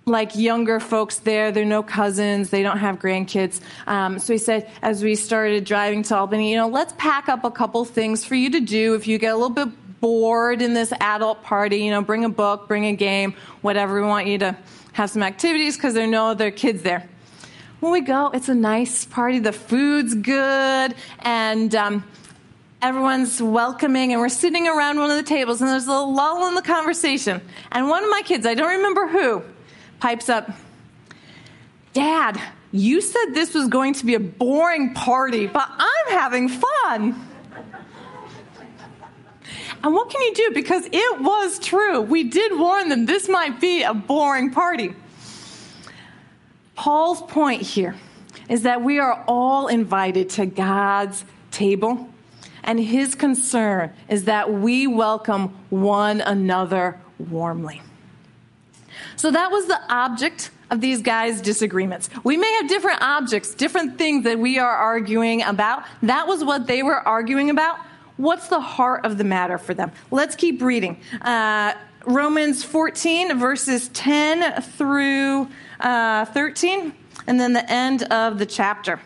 like 0.05 0.35
younger 0.35 0.79
folks 0.79 1.17
there. 1.19 1.51
They're 1.51 1.65
no 1.65 1.81
cousins. 1.81 2.49
They 2.51 2.61
don't 2.61 2.77
have 2.77 2.99
grandkids. 2.99 3.59
Um, 3.87 4.19
so 4.19 4.33
he 4.33 4.39
said, 4.39 4.69
as 4.81 5.03
we 5.03 5.15
started 5.15 5.63
driving 5.63 6.03
to 6.03 6.15
Albany, 6.15 6.51
you 6.51 6.57
know, 6.57 6.67
let's 6.67 6.93
pack 6.97 7.27
up 7.27 7.43
a 7.43 7.51
couple 7.51 7.83
things 7.85 8.23
for 8.23 8.35
you 8.35 8.51
to 8.51 8.59
do 8.59 8.93
if 8.93 9.07
you 9.07 9.17
get 9.17 9.33
a 9.33 9.35
little 9.35 9.49
bit 9.49 9.69
bored 9.99 10.61
in 10.61 10.73
this 10.73 10.93
adult 10.99 11.41
party. 11.43 11.77
You 11.77 11.91
know, 11.91 12.01
bring 12.01 12.23
a 12.23 12.29
book, 12.29 12.67
bring 12.67 12.85
a 12.85 12.95
game, 12.95 13.33
whatever. 13.61 14.01
We 14.01 14.07
want 14.07 14.27
you 14.27 14.37
to 14.39 14.55
have 14.93 15.09
some 15.09 15.23
activities 15.23 15.75
because 15.75 15.93
there 15.95 16.03
are 16.03 16.07
no 16.07 16.27
other 16.27 16.51
kids 16.51 16.83
there. 16.83 17.09
When 17.79 17.91
we 17.91 18.01
go, 18.01 18.29
it's 18.29 18.49
a 18.49 18.55
nice 18.55 19.05
party. 19.05 19.39
The 19.39 19.51
food's 19.51 20.15
good, 20.15 20.95
and 21.19 21.75
um, 21.75 22.03
everyone's 22.81 23.41
welcoming, 23.41 24.11
and 24.11 24.21
we're 24.21 24.29
sitting 24.29 24.67
around 24.67 24.97
one 24.97 25.11
of 25.11 25.17
the 25.17 25.23
tables, 25.23 25.61
and 25.61 25.69
there's 25.69 25.87
a 25.87 25.91
lull 25.91 26.47
in 26.47 26.55
the 26.55 26.61
conversation. 26.61 27.41
And 27.71 27.89
one 27.89 28.03
of 28.03 28.09
my 28.09 28.21
kids, 28.23 28.45
I 28.45 28.53
don't 28.53 28.77
remember 28.77 29.07
who, 29.07 29.43
pipes 30.05 30.29
up, 30.29 30.51
Dad, 31.93 32.39
you 32.71 33.01
said 33.01 33.33
this 33.33 33.55
was 33.55 33.67
going 33.67 33.95
to 33.95 34.05
be 34.05 34.13
a 34.13 34.19
boring 34.19 34.93
party, 34.93 35.47
but 35.47 35.67
I'm 35.67 36.13
having 36.13 36.47
fun. 36.47 37.27
And 39.83 39.93
what 39.95 40.11
can 40.11 40.21
you 40.21 40.35
do? 40.35 40.51
Because 40.53 40.87
it 40.91 41.21
was 41.21 41.57
true. 41.57 42.01
We 42.01 42.25
did 42.25 42.55
warn 42.55 42.89
them 42.89 43.07
this 43.07 43.27
might 43.27 43.59
be 43.59 43.81
a 43.81 43.95
boring 43.95 44.51
party. 44.51 44.93
Paul's 46.75 47.23
point 47.23 47.63
here 47.63 47.95
is 48.47 48.61
that 48.61 48.83
we 48.83 48.99
are 48.99 49.23
all 49.27 49.65
invited 49.65 50.29
to 50.31 50.45
God's 50.45 51.25
table, 51.49 52.11
and 52.63 52.79
his 52.79 53.15
concern 53.15 53.91
is 54.07 54.25
that 54.25 54.53
we 54.53 54.85
welcome 54.85 55.47
one 55.71 56.21
another 56.21 57.01
warmly. 57.17 57.81
So 59.15 59.31
that 59.31 59.51
was 59.51 59.67
the 59.67 59.79
object 59.91 60.51
of 60.71 60.81
these 60.81 61.01
guys' 61.01 61.41
disagreements. 61.41 62.09
We 62.23 62.37
may 62.37 62.51
have 62.53 62.67
different 62.67 63.01
objects, 63.01 63.53
different 63.53 63.97
things 63.97 64.23
that 64.23 64.39
we 64.39 64.57
are 64.57 64.75
arguing 64.75 65.43
about. 65.43 65.85
That 66.03 66.27
was 66.27 66.43
what 66.43 66.67
they 66.67 66.83
were 66.83 66.99
arguing 67.07 67.49
about. 67.49 67.77
What's 68.17 68.47
the 68.47 68.61
heart 68.61 69.05
of 69.05 69.17
the 69.17 69.23
matter 69.23 69.57
for 69.57 69.73
them? 69.73 69.91
Let's 70.09 70.35
keep 70.35 70.61
reading. 70.61 70.99
Uh, 71.21 71.73
Romans 72.05 72.63
14, 72.63 73.37
verses 73.37 73.89
10 73.89 74.61
through 74.61 75.49
uh, 75.79 76.25
13, 76.25 76.93
and 77.27 77.39
then 77.39 77.53
the 77.53 77.69
end 77.69 78.03
of 78.03 78.37
the 78.39 78.45
chapter. 78.45 78.99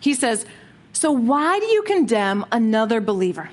He 0.00 0.14
says, 0.14 0.46
So 0.92 1.12
why 1.12 1.60
do 1.60 1.66
you 1.66 1.82
condemn 1.82 2.44
another 2.50 3.00
believer? 3.00 3.50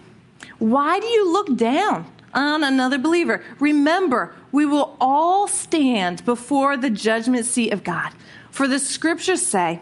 Why 0.60 1.00
do 1.00 1.08
you 1.08 1.32
look 1.32 1.56
down 1.58 2.06
on 2.34 2.64
another 2.64 2.98
believer? 2.98 3.44
Remember, 3.60 4.34
we 4.52 4.66
will 4.66 4.96
all 5.00 5.48
stand 5.48 6.24
before 6.26 6.78
the 6.78 6.90
judgment 6.90 7.46
seat 7.46 7.72
of 7.72 7.84
God. 7.84 8.12
For 8.50 8.68
the 8.68 8.80
scriptures 8.80 9.42
say, 9.42 9.82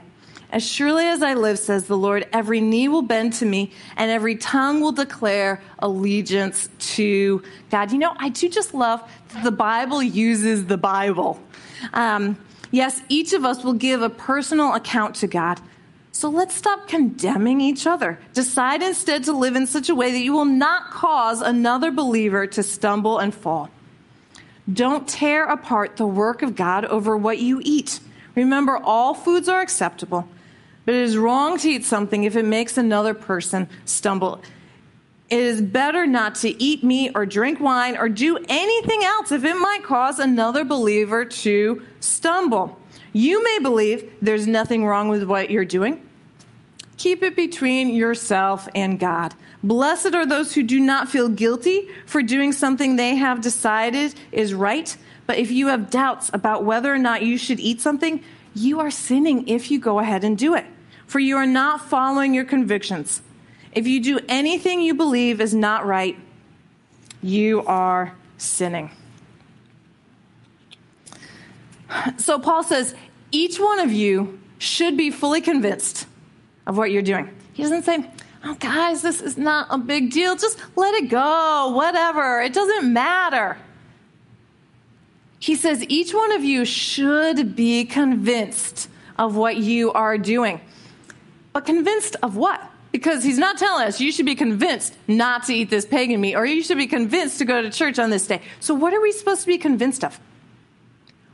As 0.51 0.65
surely 0.65 1.05
as 1.05 1.23
I 1.23 1.33
live, 1.33 1.57
says 1.57 1.85
the 1.85 1.97
Lord, 1.97 2.27
every 2.31 2.61
knee 2.61 2.88
will 2.88 3.01
bend 3.01 3.33
to 3.33 3.45
me, 3.45 3.71
and 3.97 4.11
every 4.11 4.35
tongue 4.35 4.81
will 4.81 4.91
declare 4.91 5.61
allegiance 5.79 6.69
to 6.95 7.43
God. 7.71 7.91
You 7.91 7.97
know, 7.97 8.13
I 8.17 8.29
do 8.29 8.47
just 8.49 8.73
love 8.73 9.01
that 9.29 9.43
the 9.43 9.51
Bible 9.51 10.03
uses 10.03 10.65
the 10.65 10.77
Bible. 10.77 11.39
Um, 11.93 12.38
yes, 12.71 13.01
each 13.09 13.33
of 13.33 13.45
us 13.45 13.63
will 13.63 13.73
give 13.73 14.01
a 14.01 14.09
personal 14.09 14.73
account 14.73 15.15
to 15.15 15.27
God. 15.27 15.59
So 16.11 16.29
let's 16.29 16.53
stop 16.53 16.88
condemning 16.88 17.61
each 17.61 17.88
other. 17.88 18.19
Decide 18.33 18.81
instead 18.81 19.23
to 19.25 19.33
live 19.33 19.55
in 19.55 19.65
such 19.65 19.89
a 19.89 19.95
way 19.95 20.11
that 20.11 20.19
you 20.19 20.33
will 20.33 20.43
not 20.43 20.89
cause 20.91 21.41
another 21.41 21.91
believer 21.91 22.45
to 22.47 22.61
stumble 22.63 23.19
and 23.19 23.33
fall. 23.33 23.69
Don't 24.71 25.07
tear 25.07 25.45
apart 25.45 25.97
the 25.97 26.05
work 26.05 26.41
of 26.41 26.55
God 26.55 26.85
over 26.85 27.17
what 27.17 27.39
you 27.39 27.61
eat. 27.63 27.99
Remember, 28.35 28.77
all 28.77 29.13
foods 29.13 29.49
are 29.49 29.61
acceptable, 29.61 30.27
But 30.85 30.95
it 30.95 31.01
is 31.01 31.17
wrong 31.17 31.57
to 31.59 31.69
eat 31.69 31.85
something 31.85 32.23
if 32.23 32.35
it 32.35 32.45
makes 32.45 32.77
another 32.77 33.13
person 33.13 33.67
stumble. 33.85 34.41
It 35.29 35.39
is 35.39 35.61
better 35.61 36.07
not 36.07 36.35
to 36.35 36.61
eat 36.61 36.83
meat 36.83 37.11
or 37.13 37.25
drink 37.25 37.59
wine 37.59 37.95
or 37.95 38.09
do 38.09 38.38
anything 38.49 39.03
else 39.03 39.31
if 39.31 39.43
it 39.43 39.53
might 39.55 39.83
cause 39.83 40.17
another 40.17 40.63
believer 40.63 41.25
to 41.25 41.83
stumble. 41.99 42.79
You 43.13 43.43
may 43.43 43.59
believe 43.59 44.11
there's 44.21 44.47
nothing 44.47 44.85
wrong 44.85 45.09
with 45.09 45.23
what 45.23 45.51
you're 45.51 45.65
doing. 45.65 46.08
Keep 46.99 47.23
it 47.23 47.33
between 47.33 47.95
yourself 47.95 48.67
and 48.75 48.99
God. 48.99 49.33
Blessed 49.63 50.13
are 50.13 50.25
those 50.25 50.53
who 50.53 50.63
do 50.63 50.81
not 50.81 51.07
feel 51.07 51.29
guilty 51.29 51.87
for 52.05 52.21
doing 52.21 52.51
something 52.51 52.97
they 52.97 53.15
have 53.15 53.39
decided 53.39 54.13
is 54.33 54.53
right. 54.53 54.97
But 55.25 55.37
if 55.37 55.49
you 55.49 55.67
have 55.67 55.89
doubts 55.89 56.29
about 56.33 56.65
whether 56.65 56.93
or 56.93 56.97
not 56.97 57.23
you 57.23 57.37
should 57.37 57.61
eat 57.61 57.79
something, 57.79 58.21
you 58.53 58.81
are 58.81 58.91
sinning 58.91 59.47
if 59.47 59.71
you 59.71 59.79
go 59.79 59.99
ahead 59.99 60.25
and 60.25 60.37
do 60.37 60.55
it. 60.55 60.65
For 61.07 61.19
you 61.19 61.37
are 61.37 61.45
not 61.45 61.87
following 61.87 62.33
your 62.33 62.43
convictions. 62.43 63.21
If 63.71 63.87
you 63.87 64.03
do 64.03 64.19
anything 64.27 64.81
you 64.81 64.93
believe 64.93 65.39
is 65.39 65.53
not 65.53 65.85
right, 65.85 66.17
you 67.23 67.63
are 67.65 68.13
sinning. 68.37 68.91
So 72.17 72.37
Paul 72.39 72.63
says, 72.63 72.93
each 73.31 73.57
one 73.57 73.79
of 73.79 73.93
you 73.93 74.37
should 74.57 74.97
be 74.97 75.11
fully 75.11 75.39
convinced 75.39 76.05
of 76.69 76.77
what 76.77 76.91
you're 76.91 77.01
doing. 77.01 77.27
He 77.53 77.63
doesn't 77.63 77.83
say, 77.83 78.05
oh, 78.45 78.53
guys, 78.53 79.01
this 79.01 79.21
is 79.21 79.38
not 79.38 79.67
a 79.71 79.77
big 79.79 80.11
deal. 80.11 80.35
Just 80.35 80.61
let 80.75 80.93
it 80.93 81.09
go, 81.09 81.73
whatever. 81.75 82.41
It 82.41 82.53
doesn't 82.53 82.93
matter. 82.93 83.57
He 85.39 85.55
says, 85.55 85.83
each 85.89 86.13
one 86.13 86.31
of 86.31 86.43
you 86.43 86.65
should 86.65 87.55
be 87.55 87.85
convinced 87.85 88.88
of 89.17 89.35
what 89.35 89.57
you 89.57 89.91
are 89.93 90.17
doing. 90.19 90.61
But 91.53 91.65
convinced 91.65 92.15
of 92.21 92.38
what? 92.38 92.61
Because 92.91 93.23
he's 93.23 93.39
not 93.39 93.57
telling 93.57 93.88
us 93.88 93.99
you 93.99 94.11
should 94.11 94.27
be 94.27 94.35
convinced 94.35 94.95
not 95.07 95.45
to 95.45 95.53
eat 95.55 95.71
this 95.71 95.88
pagan 95.88 96.21
meat 96.21 96.35
or 96.35 96.45
you 96.45 96.61
should 96.61 96.77
be 96.77 96.88
convinced 96.88 97.39
to 97.39 97.45
go 97.45 97.63
to 97.63 97.71
church 97.71 97.97
on 97.97 98.11
this 98.11 98.27
day. 98.27 98.41
So, 98.59 98.75
what 98.75 98.93
are 98.93 99.01
we 99.01 99.11
supposed 99.11 99.41
to 99.41 99.47
be 99.47 99.57
convinced 99.57 100.03
of? 100.03 100.19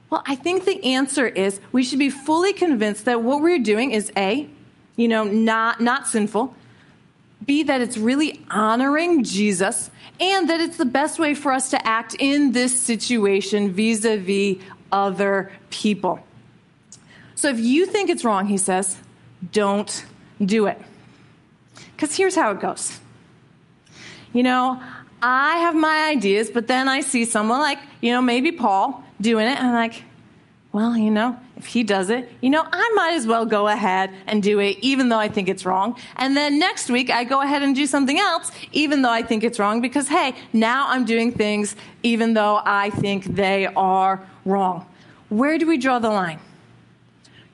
Well, 0.09 0.23
I 0.25 0.35
think 0.35 0.63
the 0.63 0.83
answer 0.83 1.27
is 1.27 1.59
we 1.71 1.83
should 1.83 1.99
be 1.99 2.09
fully 2.09 2.53
convinced 2.53 3.05
that 3.05 3.21
what 3.21 3.41
we're 3.41 3.59
doing 3.59 3.91
is 3.91 4.11
A, 4.15 4.49
you 4.95 5.07
know, 5.07 5.23
not, 5.23 5.81
not 5.81 6.07
sinful, 6.07 6.55
B, 7.45 7.63
that 7.63 7.81
it's 7.81 7.97
really 7.97 8.43
honoring 8.49 9.23
Jesus, 9.23 9.91
and 10.19 10.49
that 10.49 10.61
it's 10.61 10.77
the 10.77 10.85
best 10.85 11.19
way 11.19 11.35
for 11.35 11.51
us 11.51 11.69
to 11.71 11.87
act 11.87 12.15
in 12.17 12.53
this 12.53 12.79
situation 12.79 13.71
vis 13.71 14.05
a 14.05 14.17
vis 14.17 14.57
other 14.91 15.51
people. 15.69 16.19
So 17.35 17.49
if 17.49 17.59
you 17.59 17.85
think 17.85 18.09
it's 18.09 18.23
wrong, 18.23 18.47
he 18.47 18.57
says, 18.57 18.97
don't 19.51 20.05
do 20.43 20.67
it. 20.67 20.81
Because 21.91 22.15
here's 22.15 22.35
how 22.35 22.51
it 22.51 22.59
goes. 22.59 22.99
You 24.33 24.43
know, 24.43 24.81
I 25.21 25.57
have 25.57 25.75
my 25.75 26.09
ideas, 26.09 26.49
but 26.49 26.67
then 26.67 26.87
I 26.87 27.01
see 27.01 27.25
someone 27.25 27.59
like, 27.59 27.79
you 28.01 28.11
know, 28.11 28.21
maybe 28.21 28.51
Paul 28.51 29.03
doing 29.19 29.47
it, 29.47 29.57
and 29.57 29.67
I'm 29.67 29.73
like, 29.73 30.03
well, 30.71 30.97
you 30.97 31.11
know, 31.11 31.39
if 31.57 31.65
he 31.67 31.83
does 31.83 32.09
it, 32.09 32.29
you 32.41 32.49
know, 32.49 32.65
I 32.69 32.91
might 32.95 33.13
as 33.13 33.25
well 33.25 33.45
go 33.45 33.67
ahead 33.67 34.11
and 34.27 34.43
do 34.43 34.59
it, 34.59 34.77
even 34.81 35.09
though 35.09 35.19
I 35.19 35.29
think 35.29 35.47
it's 35.47 35.65
wrong. 35.65 35.97
And 36.17 36.35
then 36.35 36.59
next 36.59 36.89
week, 36.89 37.09
I 37.09 37.23
go 37.23 37.41
ahead 37.41 37.63
and 37.63 37.75
do 37.75 37.85
something 37.85 38.19
else, 38.19 38.51
even 38.71 39.01
though 39.01 39.11
I 39.11 39.21
think 39.21 39.43
it's 39.43 39.57
wrong, 39.57 39.81
because 39.81 40.07
hey, 40.07 40.35
now 40.51 40.87
I'm 40.89 41.05
doing 41.05 41.31
things 41.31 41.75
even 42.03 42.33
though 42.33 42.61
I 42.63 42.89
think 42.89 43.23
they 43.23 43.67
are 43.67 44.25
wrong. 44.45 44.85
Where 45.29 45.57
do 45.57 45.65
we 45.65 45.77
draw 45.77 45.99
the 45.99 46.09
line? 46.09 46.39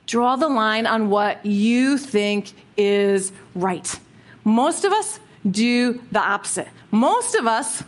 Draw 0.06 0.36
the 0.36 0.48
line 0.48 0.86
on 0.86 1.08
what 1.08 1.44
you 1.46 1.96
think 1.96 2.52
is 2.76 3.32
right. 3.54 3.98
Most 4.44 4.84
of 4.84 4.92
us 4.92 5.20
do 5.48 6.02
the 6.10 6.20
opposite. 6.20 6.68
Most 6.90 7.34
of 7.34 7.46
us 7.46 7.82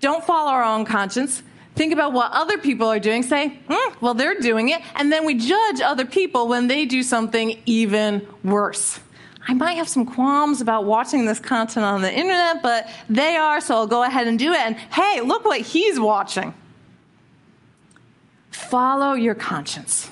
don't 0.00 0.24
follow 0.24 0.50
our 0.50 0.62
own 0.62 0.84
conscience. 0.84 1.42
Think 1.74 1.92
about 1.92 2.12
what 2.12 2.32
other 2.32 2.58
people 2.58 2.88
are 2.88 2.98
doing, 2.98 3.22
say, 3.22 3.48
hmm, 3.68 3.94
well, 4.00 4.14
they're 4.14 4.38
doing 4.38 4.68
it, 4.70 4.82
and 4.96 5.10
then 5.10 5.24
we 5.24 5.34
judge 5.34 5.80
other 5.80 6.04
people 6.04 6.48
when 6.48 6.66
they 6.66 6.84
do 6.84 7.02
something 7.02 7.60
even 7.64 8.26
worse. 8.44 9.00
I 9.48 9.54
might 9.54 9.74
have 9.74 9.88
some 9.88 10.04
qualms 10.04 10.60
about 10.60 10.84
watching 10.84 11.24
this 11.24 11.38
content 11.38 11.84
on 11.84 12.02
the 12.02 12.12
internet, 12.12 12.62
but 12.62 12.88
they 13.08 13.36
are, 13.36 13.60
so 13.60 13.74
I'll 13.76 13.86
go 13.86 14.02
ahead 14.02 14.26
and 14.26 14.38
do 14.38 14.52
it. 14.52 14.58
And 14.58 14.76
hey, 14.76 15.20
look 15.22 15.44
what 15.44 15.60
he's 15.60 15.98
watching. 15.98 16.54
Follow 18.50 19.14
your 19.14 19.34
conscience. 19.34 20.10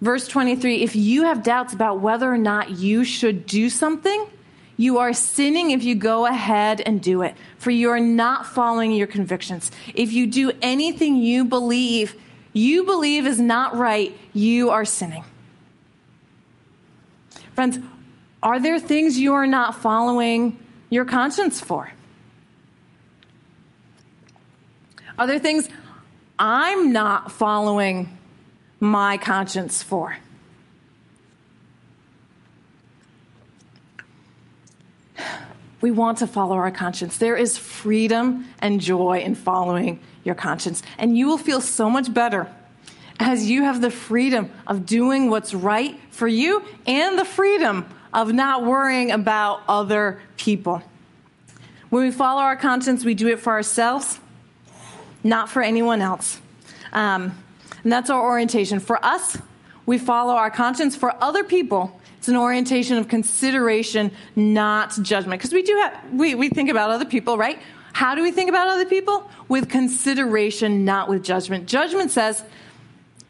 Verse 0.00 0.26
23 0.26 0.82
if 0.82 0.96
you 0.96 1.22
have 1.22 1.42
doubts 1.42 1.72
about 1.72 2.00
whether 2.00 2.30
or 2.30 2.38
not 2.38 2.70
you 2.70 3.04
should 3.04 3.46
do 3.46 3.70
something, 3.70 4.26
you 4.82 4.98
are 4.98 5.12
sinning 5.12 5.70
if 5.70 5.84
you 5.84 5.94
go 5.94 6.26
ahead 6.26 6.80
and 6.80 7.00
do 7.00 7.22
it, 7.22 7.36
for 7.56 7.70
you 7.70 7.90
are 7.90 8.00
not 8.00 8.46
following 8.46 8.90
your 8.90 9.06
convictions. 9.06 9.70
If 9.94 10.12
you 10.12 10.26
do 10.26 10.50
anything 10.60 11.16
you 11.16 11.44
believe, 11.44 12.16
you 12.52 12.84
believe 12.84 13.24
is 13.24 13.38
not 13.38 13.76
right, 13.76 14.18
you 14.32 14.70
are 14.70 14.84
sinning. 14.84 15.22
Friends, 17.54 17.78
are 18.42 18.58
there 18.58 18.80
things 18.80 19.20
you 19.20 19.34
are 19.34 19.46
not 19.46 19.76
following 19.76 20.58
your 20.90 21.04
conscience 21.04 21.60
for? 21.60 21.92
Are 25.16 25.28
there 25.28 25.38
things 25.38 25.68
I'm 26.40 26.92
not 26.92 27.30
following 27.30 28.18
my 28.80 29.16
conscience 29.16 29.80
for? 29.80 30.16
We 35.82 35.90
want 35.90 36.18
to 36.18 36.26
follow 36.26 36.54
our 36.56 36.70
conscience. 36.70 37.18
There 37.18 37.36
is 37.36 37.58
freedom 37.58 38.48
and 38.60 38.80
joy 38.80 39.18
in 39.18 39.34
following 39.34 40.00
your 40.24 40.36
conscience. 40.36 40.82
And 40.96 41.18
you 41.18 41.26
will 41.26 41.38
feel 41.38 41.60
so 41.60 41.90
much 41.90 42.12
better 42.14 42.50
as 43.18 43.50
you 43.50 43.64
have 43.64 43.80
the 43.80 43.90
freedom 43.90 44.50
of 44.66 44.86
doing 44.86 45.28
what's 45.28 45.52
right 45.52 45.98
for 46.10 46.26
you 46.26 46.64
and 46.86 47.18
the 47.18 47.24
freedom 47.24 47.86
of 48.14 48.32
not 48.32 48.64
worrying 48.64 49.10
about 49.10 49.62
other 49.68 50.20
people. 50.36 50.82
When 51.90 52.04
we 52.04 52.10
follow 52.10 52.40
our 52.40 52.56
conscience, 52.56 53.04
we 53.04 53.14
do 53.14 53.28
it 53.28 53.40
for 53.40 53.52
ourselves, 53.52 54.20
not 55.24 55.50
for 55.50 55.62
anyone 55.62 56.00
else. 56.00 56.40
Um, 56.92 57.36
and 57.82 57.92
that's 57.92 58.08
our 58.08 58.22
orientation. 58.22 58.80
For 58.80 59.04
us, 59.04 59.36
we 59.84 59.98
follow 59.98 60.34
our 60.34 60.50
conscience. 60.50 60.94
For 60.94 61.12
other 61.22 61.42
people, 61.42 62.00
it's 62.22 62.28
an 62.28 62.36
orientation 62.36 62.98
of 62.98 63.08
consideration, 63.08 64.12
not 64.36 64.96
judgment. 65.02 65.40
Because 65.40 65.52
we 65.52 65.64
do 65.64 65.74
have, 65.74 66.12
we, 66.12 66.36
we 66.36 66.50
think 66.50 66.70
about 66.70 66.90
other 66.90 67.04
people, 67.04 67.36
right? 67.36 67.58
How 67.92 68.14
do 68.14 68.22
we 68.22 68.30
think 68.30 68.48
about 68.48 68.68
other 68.68 68.84
people? 68.84 69.28
With 69.48 69.68
consideration, 69.68 70.84
not 70.84 71.08
with 71.08 71.24
judgment. 71.24 71.66
Judgment 71.66 72.12
says, 72.12 72.44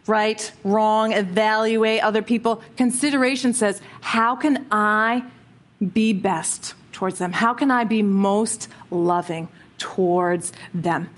right, 0.07 0.53
wrong, 0.63 1.15
evaluate 1.15 2.03
other 2.03 2.21
people. 2.21 2.63
Consideration 2.77 3.55
says, 3.55 3.81
how 4.03 4.37
can 4.37 4.67
I 4.71 5.25
be 5.95 6.13
best 6.13 6.75
towards 6.93 7.19
them? 7.19 7.33
How 7.33 7.55
can 7.55 7.71
I 7.71 7.85
be 7.85 8.03
most 8.03 8.69
loving 8.91 9.49
towards 9.79 10.53
them? 10.75 11.09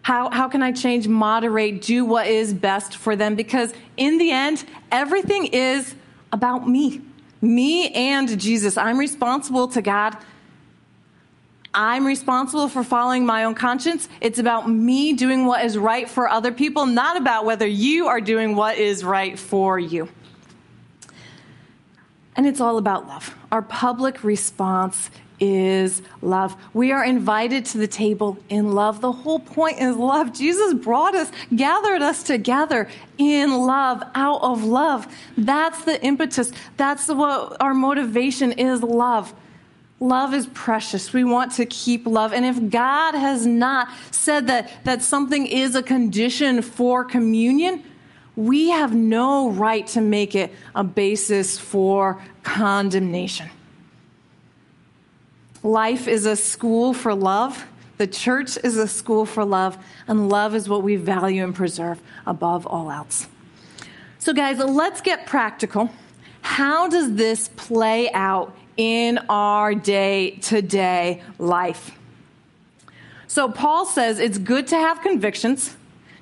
How, 0.00 0.30
how 0.30 0.48
can 0.48 0.62
I 0.62 0.72
change, 0.72 1.08
moderate, 1.08 1.82
do 1.82 2.06
what 2.06 2.26
is 2.26 2.54
best 2.54 2.96
for 2.96 3.16
them? 3.16 3.34
Because 3.34 3.74
in 3.98 4.16
the 4.16 4.30
end, 4.30 4.64
everything 4.90 5.48
is 5.48 5.94
about 6.32 6.68
me, 6.68 7.00
me 7.40 7.90
and 7.90 8.40
Jesus. 8.40 8.76
I'm 8.76 8.98
responsible 8.98 9.68
to 9.68 9.82
God. 9.82 10.16
I'm 11.74 12.06
responsible 12.06 12.68
for 12.68 12.84
following 12.84 13.24
my 13.24 13.44
own 13.44 13.54
conscience. 13.54 14.08
It's 14.20 14.38
about 14.38 14.68
me 14.68 15.14
doing 15.14 15.46
what 15.46 15.64
is 15.64 15.78
right 15.78 16.08
for 16.08 16.28
other 16.28 16.52
people, 16.52 16.86
not 16.86 17.16
about 17.16 17.44
whether 17.44 17.66
you 17.66 18.08
are 18.08 18.20
doing 18.20 18.56
what 18.56 18.76
is 18.76 19.04
right 19.04 19.38
for 19.38 19.78
you. 19.78 20.08
And 22.36 22.46
it's 22.46 22.60
all 22.60 22.78
about 22.78 23.06
love. 23.06 23.34
Our 23.50 23.62
public 23.62 24.24
response 24.24 25.10
is 25.42 26.02
love. 26.20 26.54
We 26.72 26.92
are 26.92 27.04
invited 27.04 27.64
to 27.66 27.78
the 27.78 27.88
table 27.88 28.38
in 28.48 28.72
love. 28.72 29.00
The 29.00 29.10
whole 29.10 29.40
point 29.40 29.80
is 29.80 29.96
love. 29.96 30.32
Jesus 30.32 30.72
brought 30.72 31.16
us, 31.16 31.32
gathered 31.54 32.00
us 32.00 32.22
together 32.22 32.88
in 33.18 33.52
love, 33.52 34.04
out 34.14 34.40
of 34.42 34.62
love. 34.62 35.12
That's 35.36 35.84
the 35.84 36.00
impetus. 36.04 36.52
That's 36.76 37.08
what 37.08 37.56
our 37.60 37.74
motivation 37.74 38.52
is 38.52 38.84
love. 38.84 39.34
Love 39.98 40.32
is 40.32 40.46
precious. 40.54 41.12
We 41.12 41.24
want 41.24 41.50
to 41.52 41.66
keep 41.66 42.06
love. 42.06 42.32
And 42.32 42.46
if 42.46 42.70
God 42.70 43.16
has 43.16 43.44
not 43.44 43.88
said 44.12 44.46
that, 44.46 44.70
that 44.84 45.02
something 45.02 45.46
is 45.46 45.74
a 45.74 45.82
condition 45.82 46.62
for 46.62 47.04
communion, 47.04 47.82
we 48.36 48.70
have 48.70 48.94
no 48.94 49.50
right 49.50 49.86
to 49.88 50.00
make 50.00 50.36
it 50.36 50.52
a 50.74 50.84
basis 50.84 51.58
for 51.58 52.22
condemnation. 52.44 53.50
Life 55.62 56.08
is 56.08 56.26
a 56.26 56.36
school 56.36 56.92
for 56.92 57.14
love. 57.14 57.66
The 57.98 58.06
church 58.06 58.58
is 58.64 58.76
a 58.76 58.88
school 58.88 59.26
for 59.26 59.44
love, 59.44 59.78
and 60.08 60.28
love 60.28 60.54
is 60.54 60.68
what 60.68 60.82
we 60.82 60.96
value 60.96 61.44
and 61.44 61.54
preserve 61.54 62.00
above 62.26 62.66
all 62.66 62.90
else. 62.90 63.28
So, 64.18 64.32
guys, 64.32 64.58
let's 64.58 65.00
get 65.00 65.26
practical 65.26 65.90
how 66.42 66.88
does 66.88 67.14
this 67.14 67.48
play 67.56 68.10
out 68.12 68.54
in 68.76 69.18
our 69.28 69.74
day 69.74 70.32
to 70.42 70.60
day 70.60 71.22
life? 71.38 71.92
So, 73.26 73.48
Paul 73.48 73.86
says 73.86 74.18
it's 74.18 74.38
good 74.38 74.66
to 74.68 74.76
have 74.76 75.00
convictions. 75.00 75.74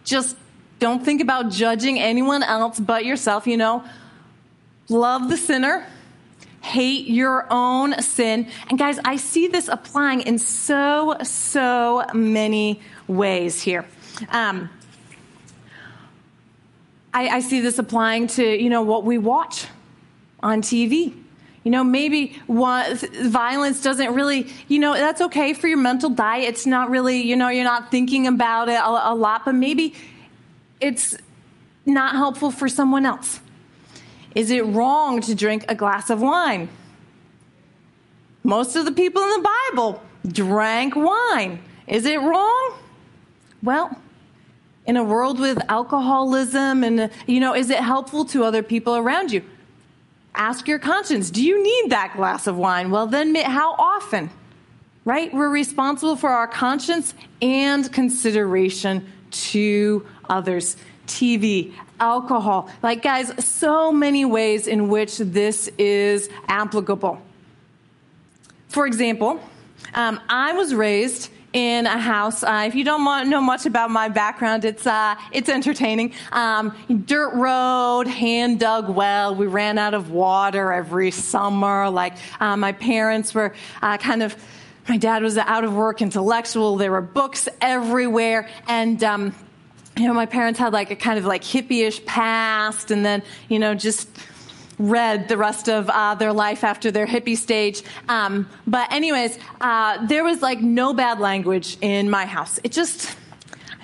Just 0.04 0.36
don't 0.78 1.04
think 1.04 1.20
about 1.20 1.50
judging 1.50 1.98
anyone 1.98 2.42
else 2.42 2.78
but 2.78 3.04
yourself. 3.04 3.46
You 3.46 3.56
know, 3.56 3.84
love 4.88 5.28
the 5.28 5.36
sinner, 5.36 5.86
hate 6.60 7.06
your 7.06 7.46
own 7.50 8.00
sin. 8.02 8.48
And, 8.68 8.78
guys, 8.78 8.98
I 9.04 9.16
see 9.16 9.46
this 9.48 9.68
applying 9.68 10.20
in 10.22 10.38
so, 10.38 11.16
so 11.22 12.04
many 12.14 12.80
ways 13.06 13.62
here. 13.62 13.86
Um, 14.28 14.70
I, 17.12 17.28
I 17.28 17.40
see 17.40 17.60
this 17.60 17.78
applying 17.78 18.26
to, 18.28 18.44
you 18.44 18.70
know, 18.70 18.82
what 18.82 19.04
we 19.04 19.18
watch 19.18 19.66
on 20.42 20.62
TV. 20.62 21.14
You 21.64 21.70
know, 21.70 21.84
maybe 21.84 22.40
violence 22.48 23.82
doesn't 23.82 24.14
really, 24.14 24.46
you 24.68 24.78
know, 24.78 24.94
that's 24.94 25.20
okay 25.20 25.52
for 25.52 25.68
your 25.68 25.78
mental 25.78 26.08
diet. 26.08 26.48
It's 26.48 26.66
not 26.66 26.88
really, 26.88 27.20
you 27.20 27.36
know, 27.36 27.48
you're 27.48 27.64
not 27.64 27.90
thinking 27.90 28.26
about 28.26 28.68
it 28.68 28.80
a, 28.80 29.12
a 29.12 29.14
lot, 29.14 29.44
but 29.44 29.54
maybe 29.54 29.94
it's 30.80 31.18
not 31.84 32.12
helpful 32.12 32.50
for 32.50 32.68
someone 32.68 33.04
else. 33.04 33.40
Is 34.34 34.50
it 34.50 34.64
wrong 34.64 35.20
to 35.22 35.34
drink 35.34 35.64
a 35.68 35.74
glass 35.74 36.10
of 36.10 36.20
wine? 36.20 36.68
Most 38.44 38.76
of 38.76 38.84
the 38.84 38.92
people 38.92 39.22
in 39.22 39.30
the 39.30 39.48
Bible 39.72 40.02
drank 40.26 40.94
wine. 40.96 41.60
Is 41.86 42.06
it 42.06 42.20
wrong? 42.20 42.78
Well, 43.62 44.00
in 44.86 44.96
a 44.96 45.04
world 45.04 45.38
with 45.38 45.58
alcoholism 45.68 46.84
and, 46.84 47.10
you 47.26 47.40
know, 47.40 47.54
is 47.54 47.70
it 47.70 47.80
helpful 47.80 48.24
to 48.26 48.44
other 48.44 48.62
people 48.62 48.96
around 48.96 49.32
you? 49.32 49.42
Ask 50.34 50.68
your 50.68 50.78
conscience 50.78 51.30
do 51.30 51.42
you 51.44 51.62
need 51.62 51.90
that 51.90 52.14
glass 52.16 52.46
of 52.46 52.56
wine? 52.56 52.90
Well, 52.90 53.06
then, 53.06 53.34
how 53.34 53.74
often? 53.74 54.30
Right? 55.04 55.32
We're 55.32 55.50
responsible 55.50 56.16
for 56.16 56.30
our 56.30 56.46
conscience 56.46 57.14
and 57.42 57.90
consideration 57.92 59.06
to 59.30 60.06
others. 60.28 60.76
TV, 61.10 61.74
alcohol. 61.98 62.70
Like, 62.82 63.02
guys, 63.02 63.32
so 63.44 63.90
many 63.90 64.24
ways 64.24 64.66
in 64.68 64.88
which 64.88 65.18
this 65.18 65.68
is 65.76 66.30
applicable. 66.46 67.20
For 68.68 68.86
example, 68.86 69.40
um, 69.94 70.20
I 70.28 70.52
was 70.52 70.72
raised 70.72 71.30
in 71.52 71.86
a 71.86 71.98
house. 71.98 72.44
Uh, 72.44 72.64
if 72.68 72.76
you 72.76 72.84
don't 72.84 73.28
know 73.28 73.40
much 73.40 73.66
about 73.66 73.90
my 73.90 74.08
background, 74.08 74.64
it's 74.64 74.86
uh, 74.86 75.16
it's 75.32 75.48
entertaining. 75.48 76.14
Um, 76.30 76.76
dirt 77.06 77.34
road, 77.34 78.06
hand 78.06 78.60
dug 78.60 78.88
well. 78.88 79.34
We 79.34 79.48
ran 79.48 79.76
out 79.76 79.94
of 79.94 80.12
water 80.12 80.72
every 80.72 81.10
summer. 81.10 81.90
Like 81.90 82.14
uh, 82.38 82.56
my 82.56 82.70
parents 82.72 83.34
were 83.34 83.52
uh, 83.82 83.98
kind 83.98 84.22
of. 84.22 84.36
My 84.88 84.96
dad 84.96 85.22
was 85.22 85.36
an 85.36 85.44
out 85.46 85.64
of 85.64 85.74
work, 85.74 86.02
intellectual. 86.02 86.76
There 86.76 86.92
were 86.92 87.00
books 87.00 87.48
everywhere, 87.60 88.48
and. 88.68 89.02
Um, 89.02 89.34
you 90.00 90.08
know, 90.08 90.14
my 90.14 90.26
parents 90.26 90.58
had 90.58 90.72
like 90.72 90.90
a 90.90 90.96
kind 90.96 91.18
of 91.18 91.24
like 91.24 91.42
hippie-ish 91.42 92.04
past, 92.06 92.90
and 92.90 93.04
then, 93.04 93.22
you 93.48 93.58
know, 93.58 93.74
just 93.74 94.08
read 94.78 95.28
the 95.28 95.36
rest 95.36 95.68
of 95.68 95.90
uh, 95.90 96.14
their 96.14 96.32
life 96.32 96.64
after 96.64 96.90
their 96.90 97.06
hippie 97.06 97.36
stage. 97.36 97.82
Um, 98.08 98.48
but, 98.66 98.90
anyways, 98.90 99.38
uh, 99.60 100.06
there 100.06 100.24
was 100.24 100.40
like 100.40 100.60
no 100.60 100.94
bad 100.94 101.20
language 101.20 101.76
in 101.82 102.08
my 102.08 102.24
house. 102.24 102.58
It 102.64 102.72
just, 102.72 103.14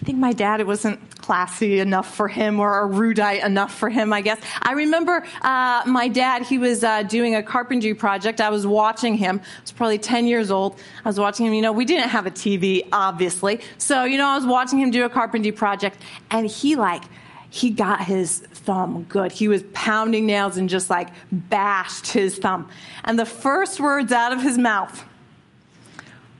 think 0.06 0.18
my 0.18 0.32
dad, 0.32 0.60
it 0.60 0.66
wasn't 0.66 1.00
classy 1.18 1.80
enough 1.80 2.14
for 2.14 2.28
him 2.28 2.60
or 2.60 2.84
erudite 2.84 3.42
enough 3.42 3.74
for 3.74 3.90
him, 3.90 4.12
I 4.12 4.20
guess. 4.20 4.40
I 4.62 4.72
remember 4.72 5.26
uh, 5.42 5.82
my 5.84 6.06
dad, 6.06 6.42
he 6.42 6.58
was 6.58 6.84
uh, 6.84 7.02
doing 7.02 7.34
a 7.34 7.42
carpentry 7.42 7.92
project. 7.92 8.40
I 8.40 8.48
was 8.48 8.68
watching 8.68 9.16
him. 9.16 9.40
I 9.42 9.60
was 9.62 9.72
probably 9.72 9.98
10 9.98 10.28
years 10.28 10.52
old. 10.52 10.78
I 11.04 11.08
was 11.08 11.18
watching 11.18 11.46
him. 11.46 11.54
You 11.54 11.62
know, 11.62 11.72
we 11.72 11.84
didn't 11.84 12.08
have 12.10 12.24
a 12.24 12.30
TV, 12.30 12.86
obviously. 12.92 13.60
So, 13.78 14.04
you 14.04 14.16
know, 14.16 14.28
I 14.28 14.36
was 14.36 14.46
watching 14.46 14.78
him 14.78 14.92
do 14.92 15.04
a 15.04 15.08
carpentry 15.08 15.50
project, 15.50 15.98
and 16.30 16.46
he, 16.46 16.76
like, 16.76 17.02
he 17.50 17.70
got 17.70 18.04
his 18.04 18.38
thumb 18.38 19.06
good. 19.08 19.32
He 19.32 19.48
was 19.48 19.64
pounding 19.72 20.26
nails 20.26 20.56
and 20.56 20.68
just 20.68 20.90
like 20.90 21.08
bashed 21.32 22.08
his 22.08 22.38
thumb. 22.38 22.68
And 23.02 23.18
the 23.18 23.26
first 23.26 23.80
words 23.80 24.12
out 24.12 24.32
of 24.32 24.42
his 24.42 24.58
mouth, 24.58 25.04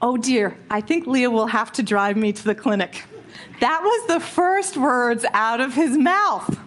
oh 0.02 0.16
dear, 0.16 0.56
I 0.68 0.80
think 0.82 1.06
Leah 1.06 1.30
will 1.30 1.46
have 1.46 1.72
to 1.72 1.82
drive 1.82 2.16
me 2.16 2.32
to 2.32 2.44
the 2.44 2.54
clinic. 2.54 3.04
That 3.60 3.80
was 3.82 4.06
the 4.08 4.20
first 4.20 4.76
words 4.76 5.24
out 5.32 5.60
of 5.60 5.74
his 5.74 5.96
mouth. 5.96 6.58